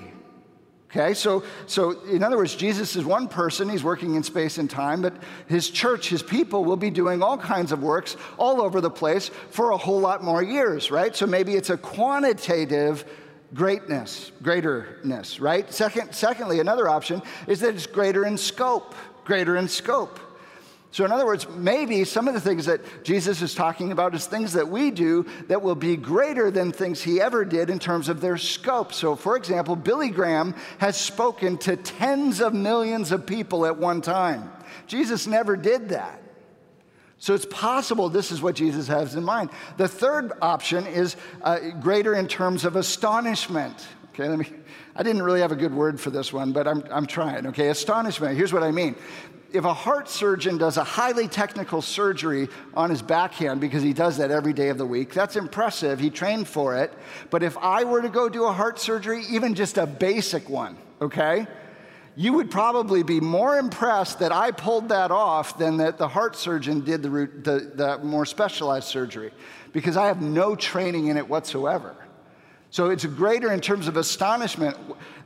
Okay, 0.89 1.13
so, 1.13 1.43
so 1.65 2.01
in 2.05 2.23
other 2.23 2.37
words, 2.37 2.55
Jesus 2.55 2.95
is 2.95 3.03
one 3.03 3.27
person, 3.27 3.67
he's 3.67 3.83
working 3.83 4.15
in 4.15 4.23
space 4.23 4.57
and 4.57 4.69
time, 4.69 5.01
but 5.01 5.13
his 5.47 5.69
church, 5.69 6.07
his 6.07 6.23
people 6.23 6.63
will 6.63 6.77
be 6.77 6.89
doing 6.89 7.21
all 7.21 7.37
kinds 7.37 7.73
of 7.73 7.83
works 7.83 8.15
all 8.37 8.61
over 8.61 8.79
the 8.79 8.89
place 8.89 9.29
for 9.49 9.71
a 9.71 9.77
whole 9.77 9.99
lot 9.99 10.23
more 10.23 10.41
years, 10.41 10.89
right? 10.89 11.13
So 11.13 11.27
maybe 11.27 11.55
it's 11.55 11.69
a 11.69 11.77
quantitative 11.77 13.03
greatness, 13.53 14.31
greaterness, 14.41 15.41
right? 15.41 15.71
Second, 15.73 16.13
secondly, 16.13 16.61
another 16.61 16.87
option 16.87 17.21
is 17.47 17.59
that 17.59 17.75
it's 17.75 17.87
greater 17.87 18.25
in 18.25 18.37
scope, 18.37 18.95
greater 19.25 19.57
in 19.57 19.67
scope. 19.67 20.21
So, 20.91 21.03
in 21.03 21.11
other 21.11 21.25
words, 21.25 21.47
maybe 21.49 22.05
some 22.05 22.27
of 22.27 22.33
the 22.33 22.39
things 22.41 22.65
that 22.65 23.03
Jesus 23.03 23.41
is 23.41 23.53
talking 23.53 23.91
about 23.91 24.15
is 24.15 24.25
things 24.25 24.53
that 24.53 24.69
we 24.69 24.89
do 24.89 25.25
that 25.47 25.61
will 25.61 25.75
be 25.75 25.97
greater 25.97 26.49
than 26.49 26.71
things 26.71 27.01
he 27.01 27.19
ever 27.19 27.43
did 27.43 27.69
in 27.69 27.77
terms 27.77 28.07
of 28.07 28.21
their 28.21 28.37
scope. 28.37 28.93
So, 28.93 29.15
for 29.15 29.35
example, 29.35 29.75
Billy 29.75 30.09
Graham 30.09 30.55
has 30.77 30.97
spoken 30.97 31.57
to 31.59 31.75
tens 31.75 32.39
of 32.39 32.53
millions 32.53 33.11
of 33.11 33.25
people 33.25 33.65
at 33.65 33.77
one 33.77 34.01
time. 34.01 34.51
Jesus 34.87 35.27
never 35.27 35.57
did 35.57 35.89
that. 35.89 36.21
So, 37.19 37.33
it's 37.33 37.45
possible 37.45 38.07
this 38.07 38.31
is 38.31 38.41
what 38.41 38.55
Jesus 38.55 38.87
has 38.87 39.13
in 39.13 39.25
mind. 39.25 39.49
The 39.75 39.89
third 39.89 40.31
option 40.41 40.87
is 40.87 41.17
uh, 41.41 41.59
greater 41.81 42.15
in 42.15 42.27
terms 42.27 42.63
of 42.63 42.77
astonishment. 42.77 43.85
Okay, 44.19 44.27
let 44.27 44.39
me. 44.39 44.47
I 44.95 45.03
didn't 45.03 45.21
really 45.21 45.41
have 45.41 45.51
a 45.51 45.55
good 45.55 45.73
word 45.73 45.99
for 46.01 46.09
this 46.09 46.33
one, 46.33 46.51
but 46.51 46.67
I'm, 46.67 46.83
I'm 46.89 47.05
trying. 47.05 47.45
Okay, 47.47 47.67
astonishment. 47.67 48.35
Here's 48.35 48.51
what 48.51 48.63
I 48.63 48.71
mean 48.71 48.95
if 49.53 49.63
a 49.63 49.73
heart 49.73 50.09
surgeon 50.09 50.57
does 50.57 50.77
a 50.77 50.83
highly 50.83 51.27
technical 51.27 51.83
surgery 51.83 52.49
on 52.73 52.89
his 52.89 53.03
backhand, 53.03 53.61
because 53.61 53.83
he 53.83 53.93
does 53.93 54.17
that 54.17 54.31
every 54.31 54.53
day 54.53 54.69
of 54.69 54.79
the 54.79 54.85
week, 54.87 55.13
that's 55.13 55.35
impressive. 55.35 55.99
He 55.99 56.09
trained 56.09 56.47
for 56.47 56.75
it. 56.75 56.91
But 57.29 57.43
if 57.43 57.57
I 57.59 57.83
were 57.83 58.01
to 58.01 58.09
go 58.09 58.27
do 58.27 58.45
a 58.45 58.51
heart 58.51 58.79
surgery, 58.79 59.23
even 59.29 59.53
just 59.53 59.77
a 59.77 59.85
basic 59.85 60.49
one, 60.49 60.77
okay, 60.99 61.45
you 62.15 62.33
would 62.33 62.49
probably 62.49 63.03
be 63.03 63.19
more 63.19 63.59
impressed 63.59 64.17
that 64.19 64.31
I 64.31 64.49
pulled 64.49 64.89
that 64.89 65.11
off 65.11 65.59
than 65.59 65.77
that 65.77 65.99
the 65.99 66.07
heart 66.07 66.35
surgeon 66.35 66.81
did 66.81 67.03
the, 67.03 67.09
the, 67.09 67.71
the 67.75 67.97
more 67.99 68.25
specialized 68.25 68.87
surgery, 68.87 69.31
because 69.73 69.95
I 69.95 70.07
have 70.07 70.23
no 70.23 70.55
training 70.55 71.07
in 71.07 71.17
it 71.17 71.29
whatsoever. 71.29 71.95
So 72.69 72.89
it's 72.89 73.05
greater 73.05 73.53
in 73.53 73.61
terms 73.61 73.87
of 73.87 73.97
astonishment 73.97 74.77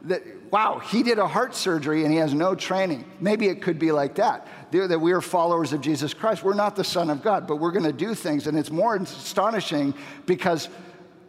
that, 0.04 0.22
wow, 0.52 0.80
he 0.80 1.04
did 1.04 1.18
a 1.18 1.28
heart 1.28 1.56
surgery 1.56 2.04
and 2.04 2.12
he 2.12 2.20
has 2.20 2.34
no 2.34 2.54
training. 2.56 3.04
Maybe 3.20 3.48
it 3.48 3.62
could 3.62 3.80
be 3.80 3.92
like 3.92 4.16
that, 4.16 4.48
that 4.72 5.00
we 5.00 5.12
are 5.12 5.22
followers 5.22 5.74
of 5.74 5.82
Jesus 5.82 6.14
Christ. 6.14 6.44
We're 6.44 6.54
not 6.54 6.76
the 6.76 6.84
Son 6.84 7.10
of 7.10 7.24
God, 7.24 7.48
but 7.48 7.58
we're 7.58 7.72
going 7.72 7.86
to 7.86 7.94
do 7.94 8.14
things. 8.14 8.48
And 8.48 8.58
it's 8.58 8.72
more 8.72 8.96
astonishing 8.96 9.94
because 10.26 10.70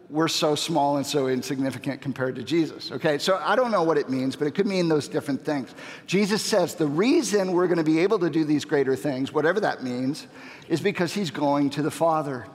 we're 0.09 0.27
so 0.27 0.53
small 0.53 0.97
and 0.97 1.05
so 1.05 1.27
insignificant 1.27 1.99
compared 1.99 2.35
to 2.35 2.43
Jesus. 2.43 2.91
Okay, 2.91 3.17
so 3.17 3.39
I 3.43 3.55
don't 3.55 3.71
know 3.71 3.81
what 3.81 3.97
it 3.97 4.09
means, 4.09 4.35
but 4.35 4.47
it 4.47 4.53
could 4.53 4.67
mean 4.67 4.87
those 4.87 5.07
different 5.07 5.43
things. 5.43 5.73
Jesus 6.05 6.43
says 6.43 6.75
the 6.75 6.85
reason 6.85 7.51
we're 7.51 7.65
going 7.65 7.79
to 7.79 7.83
be 7.83 7.99
able 7.99 8.19
to 8.19 8.29
do 8.29 8.45
these 8.45 8.63
greater 8.63 8.95
things, 8.95 9.33
whatever 9.33 9.59
that 9.61 9.83
means, 9.83 10.27
is 10.69 10.79
because 10.79 11.13
he's 11.13 11.31
going 11.31 11.71
to 11.71 11.81
the 11.81 11.89
Father. 11.89 12.45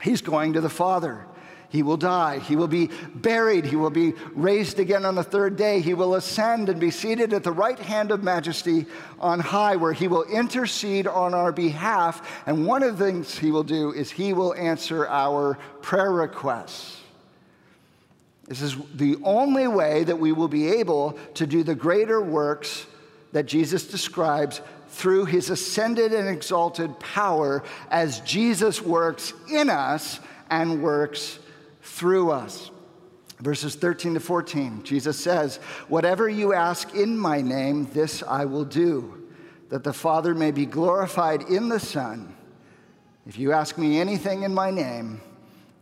He's 0.00 0.22
going 0.22 0.54
to 0.54 0.62
the 0.62 0.70
Father. 0.70 1.26
He 1.72 1.82
will 1.82 1.96
die. 1.96 2.38
He 2.38 2.54
will 2.54 2.68
be 2.68 2.90
buried. 3.14 3.64
He 3.64 3.76
will 3.76 3.88
be 3.88 4.12
raised 4.34 4.78
again 4.78 5.06
on 5.06 5.14
the 5.14 5.24
third 5.24 5.56
day. 5.56 5.80
He 5.80 5.94
will 5.94 6.16
ascend 6.16 6.68
and 6.68 6.78
be 6.78 6.90
seated 6.90 7.32
at 7.32 7.44
the 7.44 7.50
right 7.50 7.78
hand 7.78 8.10
of 8.10 8.22
majesty 8.22 8.84
on 9.18 9.40
high, 9.40 9.76
where 9.76 9.94
he 9.94 10.06
will 10.06 10.24
intercede 10.24 11.06
on 11.06 11.32
our 11.32 11.50
behalf. 11.50 12.42
And 12.44 12.66
one 12.66 12.82
of 12.82 12.98
the 12.98 13.06
things 13.06 13.38
he 13.38 13.50
will 13.50 13.62
do 13.62 13.90
is 13.90 14.10
he 14.10 14.34
will 14.34 14.52
answer 14.52 15.08
our 15.08 15.56
prayer 15.80 16.12
requests. 16.12 17.00
This 18.48 18.60
is 18.60 18.76
the 18.94 19.16
only 19.24 19.66
way 19.66 20.04
that 20.04 20.18
we 20.18 20.32
will 20.32 20.48
be 20.48 20.68
able 20.68 21.18
to 21.36 21.46
do 21.46 21.62
the 21.62 21.74
greater 21.74 22.20
works 22.20 22.84
that 23.32 23.46
Jesus 23.46 23.86
describes 23.86 24.60
through 24.90 25.24
his 25.24 25.48
ascended 25.48 26.12
and 26.12 26.28
exalted 26.28 27.00
power 27.00 27.64
as 27.90 28.20
Jesus 28.20 28.82
works 28.82 29.32
in 29.50 29.70
us 29.70 30.20
and 30.50 30.82
works 30.82 31.38
through 31.82 32.30
us. 32.30 32.70
Verses 33.40 33.74
13 33.74 34.14
to 34.14 34.20
14, 34.20 34.84
Jesus 34.84 35.18
says, 35.18 35.56
Whatever 35.88 36.28
you 36.28 36.54
ask 36.54 36.94
in 36.94 37.18
my 37.18 37.40
name, 37.40 37.90
this 37.92 38.22
I 38.22 38.44
will 38.44 38.64
do, 38.64 39.28
that 39.68 39.82
the 39.82 39.92
Father 39.92 40.32
may 40.34 40.52
be 40.52 40.64
glorified 40.64 41.42
in 41.42 41.68
the 41.68 41.80
Son. 41.80 42.36
If 43.26 43.38
you 43.38 43.52
ask 43.52 43.76
me 43.78 43.98
anything 43.98 44.44
in 44.44 44.54
my 44.54 44.70
name, 44.70 45.20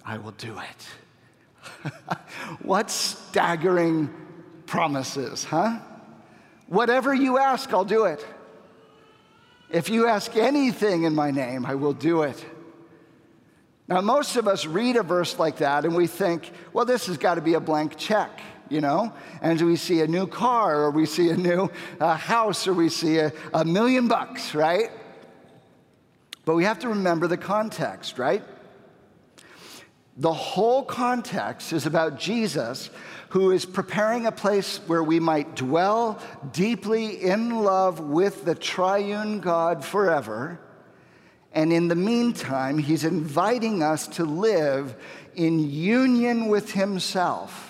I 0.05 0.17
will 0.17 0.33
do 0.33 0.59
it. 0.59 1.93
what 2.63 2.91
staggering 2.91 4.09
promises, 4.67 5.45
huh? 5.45 5.79
Whatever 6.67 7.13
you 7.13 7.39
ask, 7.39 7.73
I'll 7.75 7.85
do 7.85 8.05
it. 8.05 8.25
If 9.69 9.91
you 9.91 10.07
ask 10.07 10.37
anything 10.37 11.05
in 11.05 11.15
my 11.15 11.31
name, 11.31 11.67
I 11.67 11.75
will 11.75 11.93
do 11.93 12.23
it. 12.23 12.45
Now, 13.91 14.01
most 14.01 14.37
of 14.37 14.47
us 14.47 14.67
read 14.67 14.95
a 14.95 15.03
verse 15.03 15.37
like 15.41 15.57
that 15.57 15.85
and 15.85 15.97
we 15.97 16.07
think, 16.07 16.53
well, 16.73 16.85
this 16.85 17.07
has 17.07 17.19
got 17.19 17.35
to 17.35 17.41
be 17.41 17.55
a 17.55 17.61
blank 17.61 17.97
check, 17.97 18.41
you 18.69 18.81
know? 18.81 19.13
And 19.43 19.61
we 19.61 19.75
see 19.75 20.01
a 20.01 20.07
new 20.07 20.29
car 20.29 20.85
or 20.85 20.93
we 20.93 21.07
see 21.07 21.31
a 21.31 21.37
new 21.37 21.69
uh, 21.99 22.15
house 22.15 22.69
or 22.69 22.73
we 22.73 22.89
see 22.89 23.19
a, 23.19 23.33
a 23.53 23.65
million 23.65 24.07
bucks, 24.07 24.55
right? 24.55 24.93
But 26.45 26.55
we 26.55 26.63
have 26.63 26.79
to 26.81 26.91
remember 26.91 27.27
the 27.27 27.37
context, 27.37 28.17
right? 28.17 28.45
The 30.17 30.33
whole 30.33 30.85
context 30.85 31.73
is 31.73 31.85
about 31.85 32.17
Jesus 32.17 32.91
who 33.31 33.51
is 33.51 33.67
preparing 33.67 34.27
a 34.27 34.33
place 34.33 34.79
where 34.87 35.03
we 35.03 35.19
might 35.19 35.57
dwell 35.57 36.21
deeply 36.53 37.25
in 37.25 37.65
love 37.65 37.99
with 37.99 38.45
the 38.45 38.55
triune 38.55 39.41
God 39.41 39.85
forever 39.85 40.61
and 41.53 41.73
in 41.73 41.89
the 41.89 41.97
meantime, 41.97 42.79
he's 42.79 43.05
inviting 43.05 43.83
us 43.83 44.07
to 44.09 44.25
live 44.25 44.95
in 45.35 45.59
union 45.59 46.49
with 46.49 46.73
himself 46.73 47.67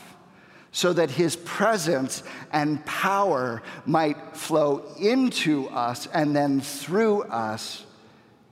so 0.72 0.92
that 0.92 1.10
his 1.10 1.36
presence 1.36 2.22
and 2.52 2.84
power 2.84 3.62
might 3.86 4.36
flow 4.36 4.84
into 5.00 5.68
us 5.68 6.06
and 6.08 6.36
then 6.36 6.60
through 6.60 7.22
us 7.22 7.84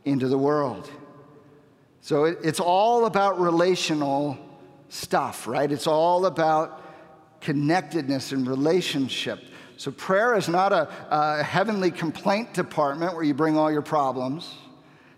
into 0.04 0.28
the 0.28 0.38
world. 0.38 0.90
So 2.00 2.24
it's 2.24 2.60
all 2.60 3.04
about 3.04 3.38
relational 3.38 4.38
stuff, 4.88 5.46
right? 5.46 5.70
It's 5.70 5.86
all 5.86 6.24
about 6.24 6.82
connectedness 7.42 8.32
and 8.32 8.48
relationship. 8.48 9.40
So 9.76 9.90
prayer 9.92 10.34
is 10.36 10.48
not 10.48 10.72
a, 10.72 10.88
a 11.10 11.42
heavenly 11.42 11.90
complaint 11.90 12.54
department 12.54 13.14
where 13.14 13.22
you 13.22 13.34
bring 13.34 13.56
all 13.56 13.70
your 13.70 13.82
problems 13.82 14.54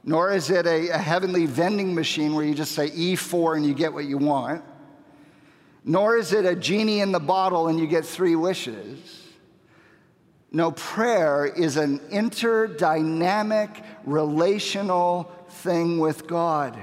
nor 0.02 0.32
is 0.32 0.50
it 0.50 0.66
a, 0.66 0.90
a, 0.90 0.98
heavenly 0.98 1.46
vending 1.46 1.94
machine 1.94 2.34
where 2.34 2.44
you 2.44 2.54
just 2.54 2.72
say 2.72 2.90
E4 2.90 3.56
and 3.56 3.66
you 3.66 3.74
get 3.74 3.92
what 3.92 4.06
you 4.06 4.18
want, 4.18 4.64
nor 5.84 6.16
is 6.16 6.32
it 6.32 6.44
a 6.44 6.56
genie 6.56 7.00
in 7.00 7.12
the 7.12 7.20
bottle 7.20 7.68
and 7.68 7.78
you 7.78 7.86
get 7.86 8.04
three 8.04 8.36
wishes. 8.36 9.28
No, 10.52 10.72
prayer 10.72 11.46
is 11.46 11.76
an 11.76 12.00
interdynamic 12.10 13.84
relational 14.04 15.30
thing 15.48 15.98
with 15.98 16.26
God. 16.26 16.78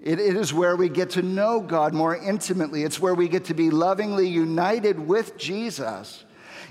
It, 0.00 0.20
it 0.20 0.36
is 0.36 0.54
where 0.54 0.76
we 0.76 0.88
get 0.88 1.10
to 1.10 1.22
know 1.22 1.60
God 1.60 1.92
more 1.92 2.14
intimately. 2.16 2.84
It's 2.84 3.00
where 3.00 3.14
we 3.14 3.28
get 3.28 3.46
to 3.46 3.54
be 3.54 3.70
lovingly 3.70 4.28
united 4.28 5.00
with 5.00 5.36
Jesus 5.36 6.24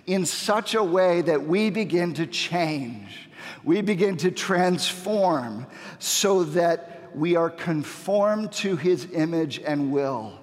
in 0.06 0.26
such 0.26 0.76
a 0.76 0.84
way 0.84 1.22
that 1.24 1.46
we 1.46 1.70
begin 1.70 2.14
to 2.14 2.28
change. 2.28 3.30
We 3.64 3.82
begin 3.82 4.18
to 4.18 4.32
transform 4.32 5.68
so 6.00 6.44
that 6.44 7.10
we 7.16 7.36
are 7.36 7.50
conformed 7.50 8.52
to 8.54 8.76
his 8.76 9.08
image 9.14 9.60
and 9.60 9.92
will. 9.92 10.40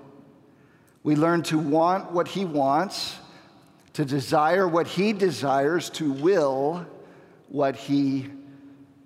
We 1.02 1.16
learn 1.16 1.42
to 1.44 1.58
want 1.58 2.12
what 2.12 2.28
he 2.28 2.44
wants, 2.44 3.18
to 3.94 4.04
desire 4.04 4.66
what 4.66 4.86
he 4.86 5.12
desires, 5.12 5.90
to 5.90 6.12
will 6.12 6.86
what 7.48 7.76
he 7.76 8.28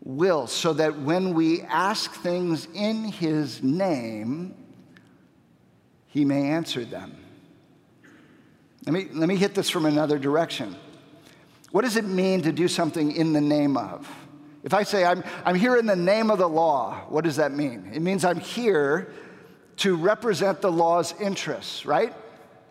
will, 0.05 0.47
so 0.47 0.73
that 0.75 1.01
when 1.01 1.35
we 1.35 1.63
ask 1.63 2.13
things 2.15 2.69
in 2.75 3.05
his 3.05 3.63
name, 3.63 4.55
he 6.07 6.25
may 6.25 6.51
answer 6.51 6.85
them. 6.85 7.17
Let 8.87 8.93
me, 8.93 9.09
let 9.13 9.29
me 9.29 9.35
hit 9.35 9.55
this 9.55 9.69
from 9.69 9.85
another 9.85 10.19
direction. 10.19 10.77
What 11.77 11.85
does 11.85 11.99
it 11.99 12.07
mean 12.07 12.41
to 12.41 12.53
do 12.53 12.69
something 12.69 13.13
in 13.13 13.35
the 13.35 13.41
name 13.43 13.77
of? 13.77 14.11
If 14.63 14.73
I 14.73 14.83
say, 14.83 15.05
I'm, 15.05 15.23
I'm 15.45 15.57
here 15.57 15.77
in 15.77 15.85
the 15.85 15.95
name 15.95 16.31
of 16.31 16.39
the 16.39 16.49
law, 16.49 17.03
what 17.11 17.23
does 17.23 17.37
that 17.37 17.53
mean? 17.53 17.91
It 17.93 18.01
means 18.01 18.25
I'm 18.25 18.41
here 18.41 19.13
to 19.77 19.95
represent 19.95 20.63
the 20.63 20.73
law's 20.73 21.13
interests, 21.21 21.85
right? 21.85 22.15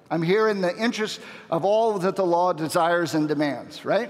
I'm 0.10 0.24
here 0.24 0.50
in 0.50 0.60
the 0.60 0.76
interest 0.76 1.22
of 1.52 1.66
all 1.66 2.00
that 2.00 2.16
the 2.16 2.26
law 2.26 2.52
desires 2.52 3.14
and 3.14 3.28
demands, 3.28 3.86
right? 3.86 4.10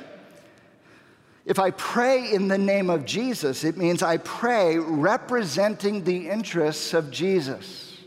If 1.43 1.59
I 1.59 1.71
pray 1.71 2.31
in 2.31 2.47
the 2.47 2.57
name 2.57 2.89
of 2.89 3.03
Jesus, 3.03 3.65
it 3.65 3.75
means 3.75 4.01
I 4.01 4.15
pray 4.15 4.77
representing 4.79 6.05
the 6.05 6.29
interests 6.29 6.93
of 6.93 7.11
Jesus. 7.11 7.97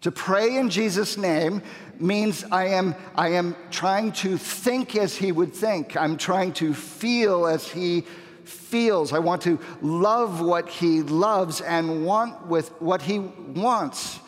To 0.00 0.10
pray 0.10 0.56
in 0.56 0.70
Jesus' 0.70 1.18
name 1.18 1.62
means 2.00 2.44
I 2.50 2.68
am, 2.68 2.94
I 3.14 3.28
am 3.30 3.56
trying 3.70 4.12
to 4.12 4.36
think 4.38 4.96
as 4.96 5.16
he 5.16 5.32
would 5.32 5.54
think. 5.54 5.96
I'm 5.96 6.16
trying 6.16 6.52
to 6.54 6.74
feel 6.74 7.46
as 7.46 7.68
he 7.68 8.04
feels. 8.44 9.12
I 9.12 9.18
want 9.18 9.42
to 9.42 9.58
love 9.80 10.40
what 10.40 10.68
he 10.68 11.02
loves 11.02 11.60
and 11.60 12.04
want 12.04 12.46
with 12.46 12.70
what 12.80 13.02
he 13.02 13.18
wants. 13.18 14.18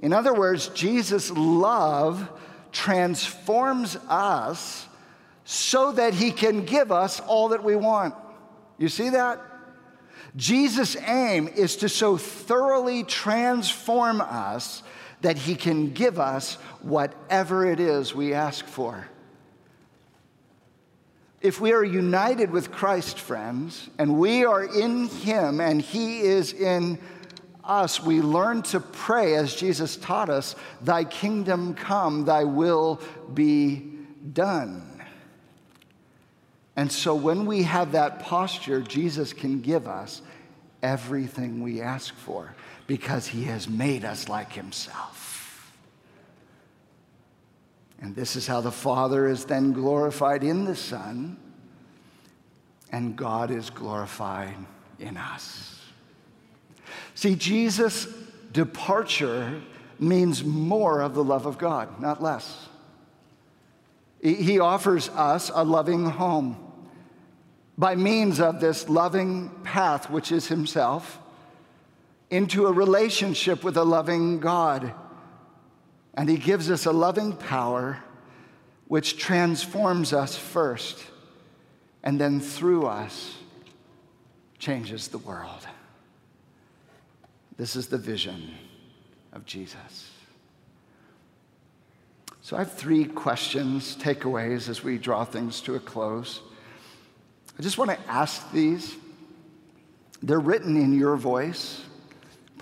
In 0.00 0.12
other 0.12 0.34
words, 0.34 0.68
Jesus' 0.68 1.30
love 1.30 2.28
transforms 2.72 3.96
us 4.08 4.86
so 5.44 5.92
that 5.92 6.14
he 6.14 6.30
can 6.30 6.64
give 6.64 6.90
us 6.90 7.20
all 7.20 7.48
that 7.48 7.62
we 7.62 7.76
want. 7.76 8.14
You 8.78 8.88
see 8.88 9.10
that? 9.10 9.40
Jesus' 10.34 10.96
aim 10.96 11.48
is 11.48 11.76
to 11.76 11.88
so 11.88 12.16
thoroughly 12.16 13.04
transform 13.04 14.20
us 14.20 14.82
that 15.22 15.38
he 15.38 15.54
can 15.54 15.92
give 15.92 16.20
us 16.20 16.54
whatever 16.82 17.64
it 17.64 17.80
is 17.80 18.14
we 18.14 18.34
ask 18.34 18.64
for. 18.66 19.08
If 21.40 21.60
we 21.60 21.72
are 21.72 21.82
united 21.82 22.50
with 22.50 22.70
Christ, 22.70 23.18
friends, 23.18 23.88
and 23.98 24.18
we 24.18 24.44
are 24.44 24.62
in 24.62 25.08
him 25.08 25.60
and 25.60 25.80
he 25.80 26.20
is 26.20 26.52
in 26.52 26.98
us, 27.64 28.00
we 28.00 28.20
learn 28.20 28.62
to 28.62 28.80
pray 28.80 29.34
as 29.34 29.54
Jesus 29.54 29.96
taught 29.96 30.28
us, 30.28 30.54
Thy 30.82 31.04
kingdom 31.04 31.74
come, 31.74 32.24
Thy 32.24 32.44
will 32.44 33.00
be 33.34 33.90
done. 34.32 34.88
And 36.76 36.90
so 36.90 37.14
when 37.14 37.46
we 37.46 37.64
have 37.64 37.92
that 37.92 38.20
posture, 38.20 38.80
Jesus 38.80 39.32
can 39.32 39.60
give 39.60 39.86
us 39.86 40.22
everything 40.82 41.62
we 41.62 41.80
ask 41.80 42.14
for 42.14 42.54
because 42.86 43.26
he 43.26 43.44
has 43.44 43.68
made 43.68 44.04
us 44.04 44.28
like 44.28 44.52
himself. 44.52 45.72
And 48.00 48.16
this 48.16 48.34
is 48.34 48.46
how 48.46 48.60
the 48.60 48.72
Father 48.72 49.28
is 49.28 49.44
then 49.44 49.72
glorified 49.72 50.42
in 50.42 50.64
the 50.64 50.74
Son, 50.74 51.36
and 52.90 53.16
God 53.16 53.50
is 53.50 53.70
glorified 53.70 54.56
in 54.98 55.16
us. 55.16 55.80
See, 57.14 57.36
Jesus' 57.36 58.08
departure 58.52 59.62
means 59.98 60.42
more 60.42 61.00
of 61.00 61.14
the 61.14 61.22
love 61.22 61.46
of 61.46 61.58
God, 61.58 62.00
not 62.00 62.22
less. 62.22 62.68
He 64.20 64.58
offers 64.58 65.08
us 65.10 65.50
a 65.52 65.64
loving 65.64 66.06
home 66.06 66.56
by 67.78 67.94
means 67.94 68.40
of 68.40 68.60
this 68.60 68.88
loving 68.88 69.50
path, 69.64 70.10
which 70.10 70.30
is 70.30 70.48
Himself, 70.48 71.18
into 72.32 72.66
a 72.66 72.72
relationship 72.72 73.62
with 73.62 73.76
a 73.76 73.84
loving 73.84 74.40
God. 74.40 74.94
And 76.14 76.30
He 76.30 76.38
gives 76.38 76.70
us 76.70 76.86
a 76.86 76.92
loving 76.92 77.36
power 77.36 78.02
which 78.88 79.18
transforms 79.18 80.14
us 80.14 80.36
first 80.36 81.04
and 82.02 82.18
then 82.18 82.40
through 82.40 82.86
us 82.86 83.36
changes 84.58 85.08
the 85.08 85.18
world. 85.18 85.66
This 87.58 87.76
is 87.76 87.88
the 87.88 87.98
vision 87.98 88.50
of 89.34 89.44
Jesus. 89.44 90.10
So 92.40 92.56
I 92.56 92.60
have 92.60 92.72
three 92.72 93.04
questions, 93.04 93.94
takeaways 93.96 94.70
as 94.70 94.82
we 94.82 94.96
draw 94.96 95.24
things 95.24 95.60
to 95.62 95.74
a 95.74 95.80
close. 95.80 96.40
I 97.58 97.62
just 97.62 97.76
want 97.76 97.90
to 97.90 98.00
ask 98.08 98.50
these. 98.52 98.96
They're 100.22 100.40
written 100.40 100.78
in 100.78 100.98
your 100.98 101.16
voice 101.16 101.82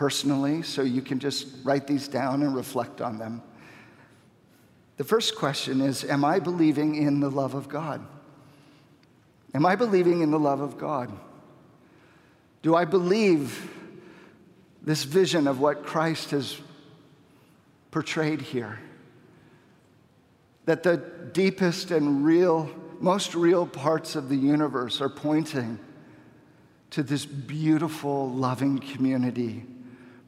personally, 0.01 0.63
so 0.63 0.81
you 0.81 1.03
can 1.03 1.19
just 1.19 1.47
write 1.63 1.87
these 1.87 2.09
down 2.09 2.41
and 2.41 2.57
reflect 2.57 3.03
on 3.03 3.19
them. 3.19 3.43
The 4.97 5.05
first 5.05 5.37
question 5.37 5.83
is 5.83 6.05
Am 6.05 6.25
I 6.25 6.39
believing 6.39 6.95
in 6.95 7.21
the 7.21 7.31
love 7.31 7.53
of 7.53 7.69
God? 7.69 8.01
Am 9.53 9.67
I 9.67 9.77
believing 9.77 10.23
in 10.23 10.31
the 10.31 10.39
love 10.39 10.63
of 10.63 10.79
God? 10.79 11.13
Do 12.63 12.75
I 12.75 12.87
believe 12.87 13.71
this 14.81 15.05
vision 15.05 15.47
of 15.47 15.61
what 15.61 15.85
Christ 15.85 16.31
has 16.31 16.59
portrayed 17.91 18.41
here? 18.41 18.79
that 20.65 20.83
the 20.83 20.99
deepest 21.33 21.91
and 21.91 22.25
real, 22.25 22.71
most 23.01 23.35
real 23.35 23.67
parts 23.67 24.15
of 24.15 24.29
the 24.29 24.37
universe 24.37 25.01
are 25.01 25.09
pointing 25.09 25.79
to 26.91 27.03
this 27.03 27.27
beautiful, 27.27 28.31
loving 28.31 28.79
community 28.79 29.65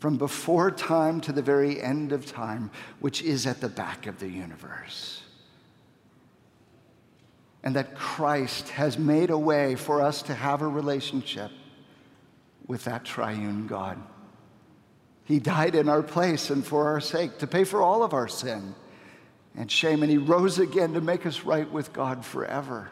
from 0.03 0.17
before 0.17 0.69
time 0.73 1.21
to 1.21 1.31
the 1.31 1.41
very 1.41 1.81
end 1.81 2.11
of 2.11 2.27
time, 2.27 2.73
which 2.99 3.23
is 3.23 3.47
at 3.47 3.61
the 3.61 3.69
back 3.69 4.09
of 4.09 4.19
the 4.19 4.29
universe. 4.29 5.23
And 7.63 7.77
that 7.77 7.95
Christ 7.95 8.71
has 8.71 8.99
made 8.99 9.31
a 9.31 9.39
way 9.39 9.77
for 9.77 10.03
us 10.03 10.23
to 10.23 10.35
have 10.35 10.61
a 10.61 10.67
relationship 10.67 11.53
with 12.67 12.83
that 12.83 13.05
triune 13.05 13.69
God. 13.69 13.97
He 15.23 15.39
died 15.39 15.77
in 15.77 15.89
our 15.89 16.03
place 16.03 16.51
and 16.51 16.67
for 16.67 16.89
our 16.89 17.01
sake 17.01 17.39
to 17.39 17.47
pay 17.47 17.63
for 17.63 17.81
all 17.81 18.03
of 18.03 18.13
our 18.13 18.27
sin 18.27 18.75
and 19.55 19.71
shame, 19.71 20.03
and 20.03 20.11
he 20.11 20.19
rose 20.19 20.59
again 20.59 20.95
to 20.95 21.01
make 21.01 21.27
us 21.27 21.45
right 21.45 21.71
with 21.71 21.93
God 21.93 22.25
forever. 22.25 22.89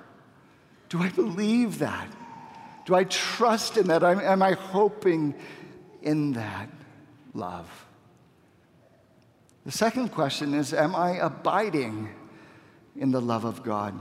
Do 0.88 1.02
I 1.02 1.08
believe 1.08 1.80
that? 1.80 2.06
Do 2.86 2.94
I 2.94 3.02
trust 3.02 3.76
in 3.78 3.88
that? 3.88 4.04
Am 4.04 4.42
I 4.44 4.52
hoping 4.52 5.34
in 6.02 6.34
that 6.34 6.70
love? 7.34 7.68
The 9.64 9.72
second 9.72 10.10
question 10.10 10.54
is 10.54 10.72
Am 10.72 10.94
I 10.94 11.18
abiding 11.18 12.08
in 12.96 13.10
the 13.10 13.20
love 13.20 13.44
of 13.44 13.62
God? 13.62 13.94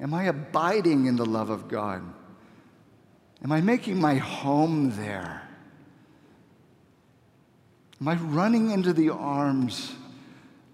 Am 0.00 0.12
I 0.12 0.24
abiding 0.24 1.06
in 1.06 1.16
the 1.16 1.26
love 1.26 1.50
of 1.50 1.68
God? 1.68 2.02
Am 3.42 3.52
I 3.52 3.60
making 3.60 4.00
my 4.00 4.14
home 4.16 4.90
there? 4.96 5.42
Am 8.00 8.08
I 8.08 8.14
running 8.14 8.70
into 8.70 8.92
the 8.92 9.10
arms 9.10 9.94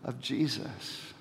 of 0.04 0.20
Jesus? 0.20 1.12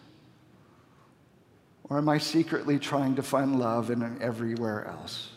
Or 1.84 1.98
am 1.98 2.10
I 2.10 2.18
secretly 2.18 2.80
trying 2.80 3.16
to 3.16 3.24
find 3.24 3.60
love 3.60 3.92
in 3.92 4.22
everywhere 4.22 4.88
else? 4.88 5.30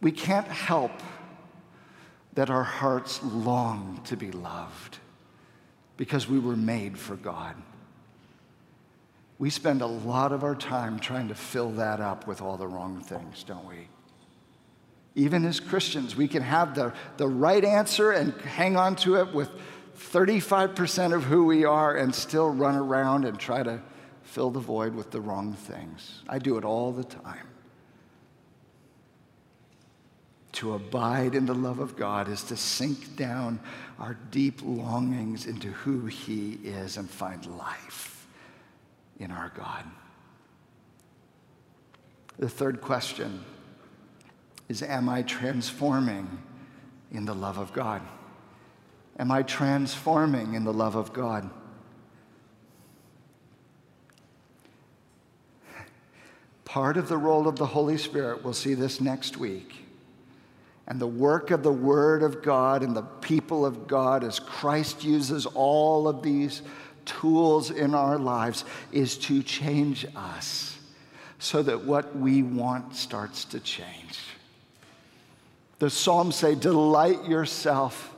We 0.00 0.12
can't 0.12 0.48
help 0.48 0.92
that 2.34 2.50
our 2.50 2.62
hearts 2.62 3.22
long 3.22 4.00
to 4.04 4.16
be 4.16 4.30
loved 4.30 4.98
because 5.96 6.28
we 6.28 6.38
were 6.38 6.56
made 6.56 6.98
for 6.98 7.16
God. 7.16 7.54
We 9.38 9.50
spend 9.50 9.82
a 9.82 9.86
lot 9.86 10.32
of 10.32 10.44
our 10.44 10.54
time 10.54 10.98
trying 10.98 11.28
to 11.28 11.34
fill 11.34 11.70
that 11.72 12.00
up 12.00 12.26
with 12.26 12.40
all 12.40 12.56
the 12.56 12.66
wrong 12.66 13.00
things, 13.00 13.42
don't 13.44 13.66
we? 13.66 13.88
Even 15.14 15.44
as 15.44 15.60
Christians, 15.60 16.16
we 16.16 16.26
can 16.26 16.42
have 16.42 16.74
the, 16.74 16.94
the 17.18 17.28
right 17.28 17.64
answer 17.64 18.12
and 18.12 18.32
hang 18.42 18.76
on 18.76 18.96
to 18.96 19.16
it 19.16 19.34
with 19.34 19.50
35% 19.98 21.14
of 21.14 21.24
who 21.24 21.44
we 21.44 21.64
are 21.64 21.96
and 21.96 22.14
still 22.14 22.50
run 22.50 22.76
around 22.76 23.24
and 23.24 23.38
try 23.38 23.62
to 23.62 23.82
fill 24.22 24.50
the 24.50 24.60
void 24.60 24.94
with 24.94 25.10
the 25.10 25.20
wrong 25.20 25.52
things. 25.52 26.22
I 26.28 26.38
do 26.38 26.56
it 26.56 26.64
all 26.64 26.92
the 26.92 27.04
time. 27.04 27.46
To 30.52 30.74
abide 30.74 31.34
in 31.34 31.46
the 31.46 31.54
love 31.54 31.78
of 31.78 31.96
God 31.96 32.28
is 32.28 32.42
to 32.44 32.56
sink 32.56 33.16
down 33.16 33.58
our 33.98 34.18
deep 34.30 34.60
longings 34.62 35.46
into 35.46 35.68
who 35.68 36.06
He 36.06 36.58
is 36.62 36.96
and 36.96 37.08
find 37.08 37.46
life 37.56 38.26
in 39.18 39.30
our 39.30 39.52
God. 39.56 39.84
The 42.38 42.48
third 42.48 42.80
question 42.80 43.44
is 44.68 44.82
Am 44.82 45.08
I 45.08 45.22
transforming 45.22 46.42
in 47.10 47.24
the 47.24 47.34
love 47.34 47.58
of 47.58 47.72
God? 47.72 48.02
Am 49.18 49.30
I 49.30 49.42
transforming 49.42 50.54
in 50.54 50.64
the 50.64 50.72
love 50.72 50.96
of 50.96 51.12
God? 51.12 51.50
Part 56.64 56.96
of 56.96 57.08
the 57.08 57.18
role 57.18 57.46
of 57.46 57.56
the 57.56 57.66
Holy 57.66 57.98
Spirit, 57.98 58.42
we'll 58.42 58.54
see 58.54 58.72
this 58.72 58.98
next 58.98 59.36
week, 59.36 59.81
and 60.86 61.00
the 61.00 61.06
work 61.06 61.50
of 61.50 61.62
the 61.62 61.72
Word 61.72 62.22
of 62.22 62.42
God 62.42 62.82
and 62.82 62.94
the 62.94 63.02
people 63.02 63.64
of 63.64 63.86
God 63.86 64.24
as 64.24 64.38
Christ 64.38 65.04
uses 65.04 65.46
all 65.46 66.08
of 66.08 66.22
these 66.22 66.62
tools 67.04 67.70
in 67.70 67.94
our 67.94 68.18
lives 68.18 68.64
is 68.90 69.16
to 69.18 69.42
change 69.42 70.06
us 70.16 70.78
so 71.38 71.62
that 71.62 71.84
what 71.84 72.16
we 72.16 72.42
want 72.42 72.94
starts 72.94 73.44
to 73.46 73.60
change. 73.60 74.18
The 75.78 75.90
Psalms 75.90 76.36
say, 76.36 76.54
Delight 76.54 77.24
yourself 77.24 78.14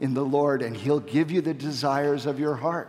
in 0.00 0.14
the 0.14 0.24
Lord, 0.24 0.62
and 0.62 0.76
He'll 0.76 1.00
give 1.00 1.30
you 1.30 1.40
the 1.40 1.54
desires 1.54 2.26
of 2.26 2.40
your 2.40 2.56
heart. 2.56 2.88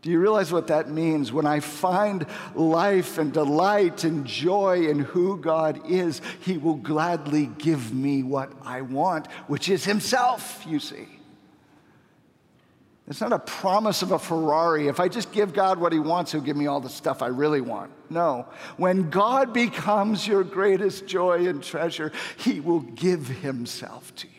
Do 0.00 0.10
you 0.10 0.20
realize 0.20 0.52
what 0.52 0.68
that 0.68 0.88
means? 0.88 1.32
When 1.32 1.46
I 1.46 1.58
find 1.58 2.24
life 2.54 3.18
and 3.18 3.32
delight 3.32 4.04
and 4.04 4.24
joy 4.24 4.86
in 4.88 5.00
who 5.00 5.36
God 5.38 5.90
is, 5.90 6.20
He 6.40 6.56
will 6.56 6.76
gladly 6.76 7.46
give 7.58 7.92
me 7.92 8.22
what 8.22 8.52
I 8.64 8.82
want, 8.82 9.26
which 9.48 9.68
is 9.68 9.84
Himself, 9.84 10.64
you 10.68 10.78
see. 10.78 11.08
It's 13.08 13.22
not 13.22 13.32
a 13.32 13.38
promise 13.38 14.02
of 14.02 14.12
a 14.12 14.18
Ferrari. 14.18 14.86
If 14.86 15.00
I 15.00 15.08
just 15.08 15.32
give 15.32 15.52
God 15.52 15.80
what 15.80 15.92
He 15.92 15.98
wants, 15.98 16.30
He'll 16.30 16.42
give 16.42 16.56
me 16.56 16.66
all 16.66 16.80
the 16.80 16.90
stuff 16.90 17.22
I 17.22 17.28
really 17.28 17.62
want. 17.62 17.90
No. 18.10 18.46
When 18.76 19.10
God 19.10 19.52
becomes 19.52 20.28
your 20.28 20.44
greatest 20.44 21.06
joy 21.06 21.48
and 21.48 21.62
treasure, 21.62 22.12
He 22.36 22.60
will 22.60 22.80
give 22.80 23.26
Himself 23.26 24.14
to 24.16 24.26
you. 24.28 24.37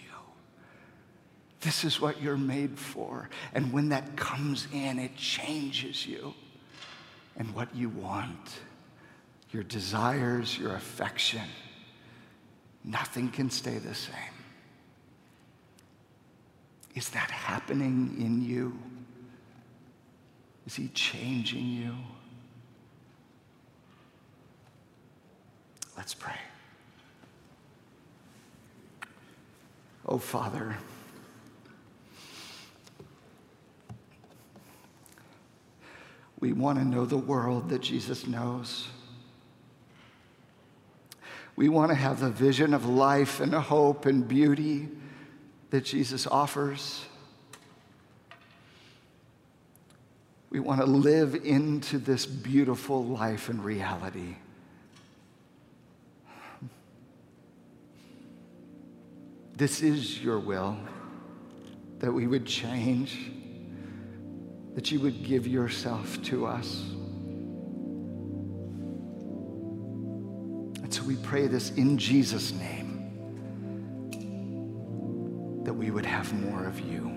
This 1.62 1.84
is 1.84 1.99
what 1.99 2.22
you're 2.22 2.38
made 2.38 2.78
for. 2.78 3.30
And 3.53 3.74
when 3.74 3.89
that 3.89 4.16
comes 4.16 4.68
in, 4.74 4.97
it 4.97 5.16
changes 5.16 6.05
you 6.05 6.34
and 7.36 7.53
what 7.53 7.74
you 7.76 7.89
want, 7.89 8.60
your 9.51 9.64
desires, 9.64 10.57
your 10.57 10.76
affection. 10.76 11.47
Nothing 12.84 13.30
can 13.30 13.49
stay 13.49 13.78
the 13.78 13.93
same. 13.93 14.14
Is 16.95 17.10
that 17.10 17.30
happening 17.30 18.16
in 18.20 18.41
you? 18.41 18.78
Is 20.66 20.76
He 20.76 20.88
changing 20.89 21.66
you? 21.66 21.95
Let's 25.97 26.14
pray. 26.14 26.36
Oh, 30.05 30.18
Father. 30.18 30.76
We 36.40 36.54
want 36.54 36.80
to 36.80 36.86
know 36.86 37.06
the 37.06 37.18
world 37.18 37.70
that 37.70 37.82
Jesus 37.82 38.26
knows. 38.26 38.88
We 41.56 41.68
want 41.68 41.92
to 41.92 41.96
have 41.96 42.22
the 42.22 42.30
vision 42.30 42.74
of 42.74 42.86
life 42.86 43.42
and 43.42 43.54
hope 43.54 44.06
and 44.06 44.26
beauty 44.26 44.88
that 45.72 45.84
Jesus 45.84 46.26
offers. 46.26 47.06
We 50.50 50.60
want 50.60 50.80
to 50.80 50.88
live 50.88 51.36
into 51.36 51.98
this 51.98 52.26
beautiful 52.26 53.06
life 53.06 53.50
and 53.50 53.64
reality. 53.64 54.36
This 59.56 59.82
is 59.82 60.24
your 60.24 60.40
will 60.40 60.78
that 62.00 62.14
we 62.14 62.26
would 62.26 62.46
change 62.46 63.34
that 64.80 64.90
you 64.92 65.00
would 65.02 65.26
give 65.26 65.46
yourself 65.46 66.24
to 66.24 66.46
us. 66.46 66.84
And 70.82 70.94
so 70.94 71.04
we 71.04 71.18
pray 71.18 71.48
this 71.48 71.72
in 71.72 71.98
Jesus' 71.98 72.54
name 72.54 73.12
that 75.66 75.74
we 75.74 75.92
would 75.92 76.06
have 76.06 76.32
more 76.32 76.64
of 76.64 76.80
you. 76.80 77.12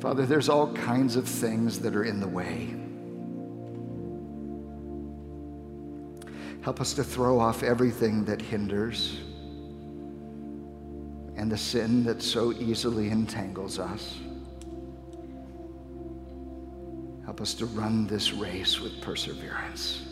Father, 0.00 0.24
there's 0.24 0.48
all 0.48 0.72
kinds 0.74 1.16
of 1.16 1.26
things 1.26 1.80
that 1.80 1.96
are 1.96 2.04
in 2.04 2.20
the 2.20 2.28
way. 2.28 2.76
Help 6.62 6.80
us 6.80 6.94
to 6.94 7.02
throw 7.02 7.40
off 7.40 7.64
everything 7.64 8.24
that 8.26 8.40
hinders 8.40 9.18
and 11.42 11.50
the 11.50 11.58
sin 11.58 12.04
that 12.04 12.22
so 12.22 12.52
easily 12.52 13.10
entangles 13.10 13.80
us. 13.80 14.16
Help 17.24 17.40
us 17.40 17.52
to 17.54 17.66
run 17.66 18.06
this 18.06 18.32
race 18.32 18.80
with 18.80 19.00
perseverance, 19.00 20.06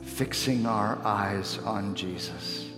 fixing 0.00 0.64
our 0.64 0.98
eyes 1.04 1.58
on 1.66 1.94
Jesus, 1.94 2.70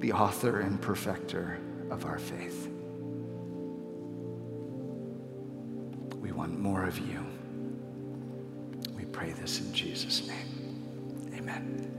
the 0.00 0.10
author 0.12 0.62
and 0.62 0.82
perfecter 0.82 1.60
of 1.92 2.04
our 2.04 2.18
faith. 2.18 2.68
We 6.20 6.32
want 6.32 6.58
more 6.58 6.84
of 6.84 6.98
you. 6.98 7.24
We 8.96 9.04
pray 9.04 9.30
this 9.30 9.60
in 9.60 9.72
Jesus' 9.72 10.26
name. 10.26 11.30
Amen. 11.38 11.97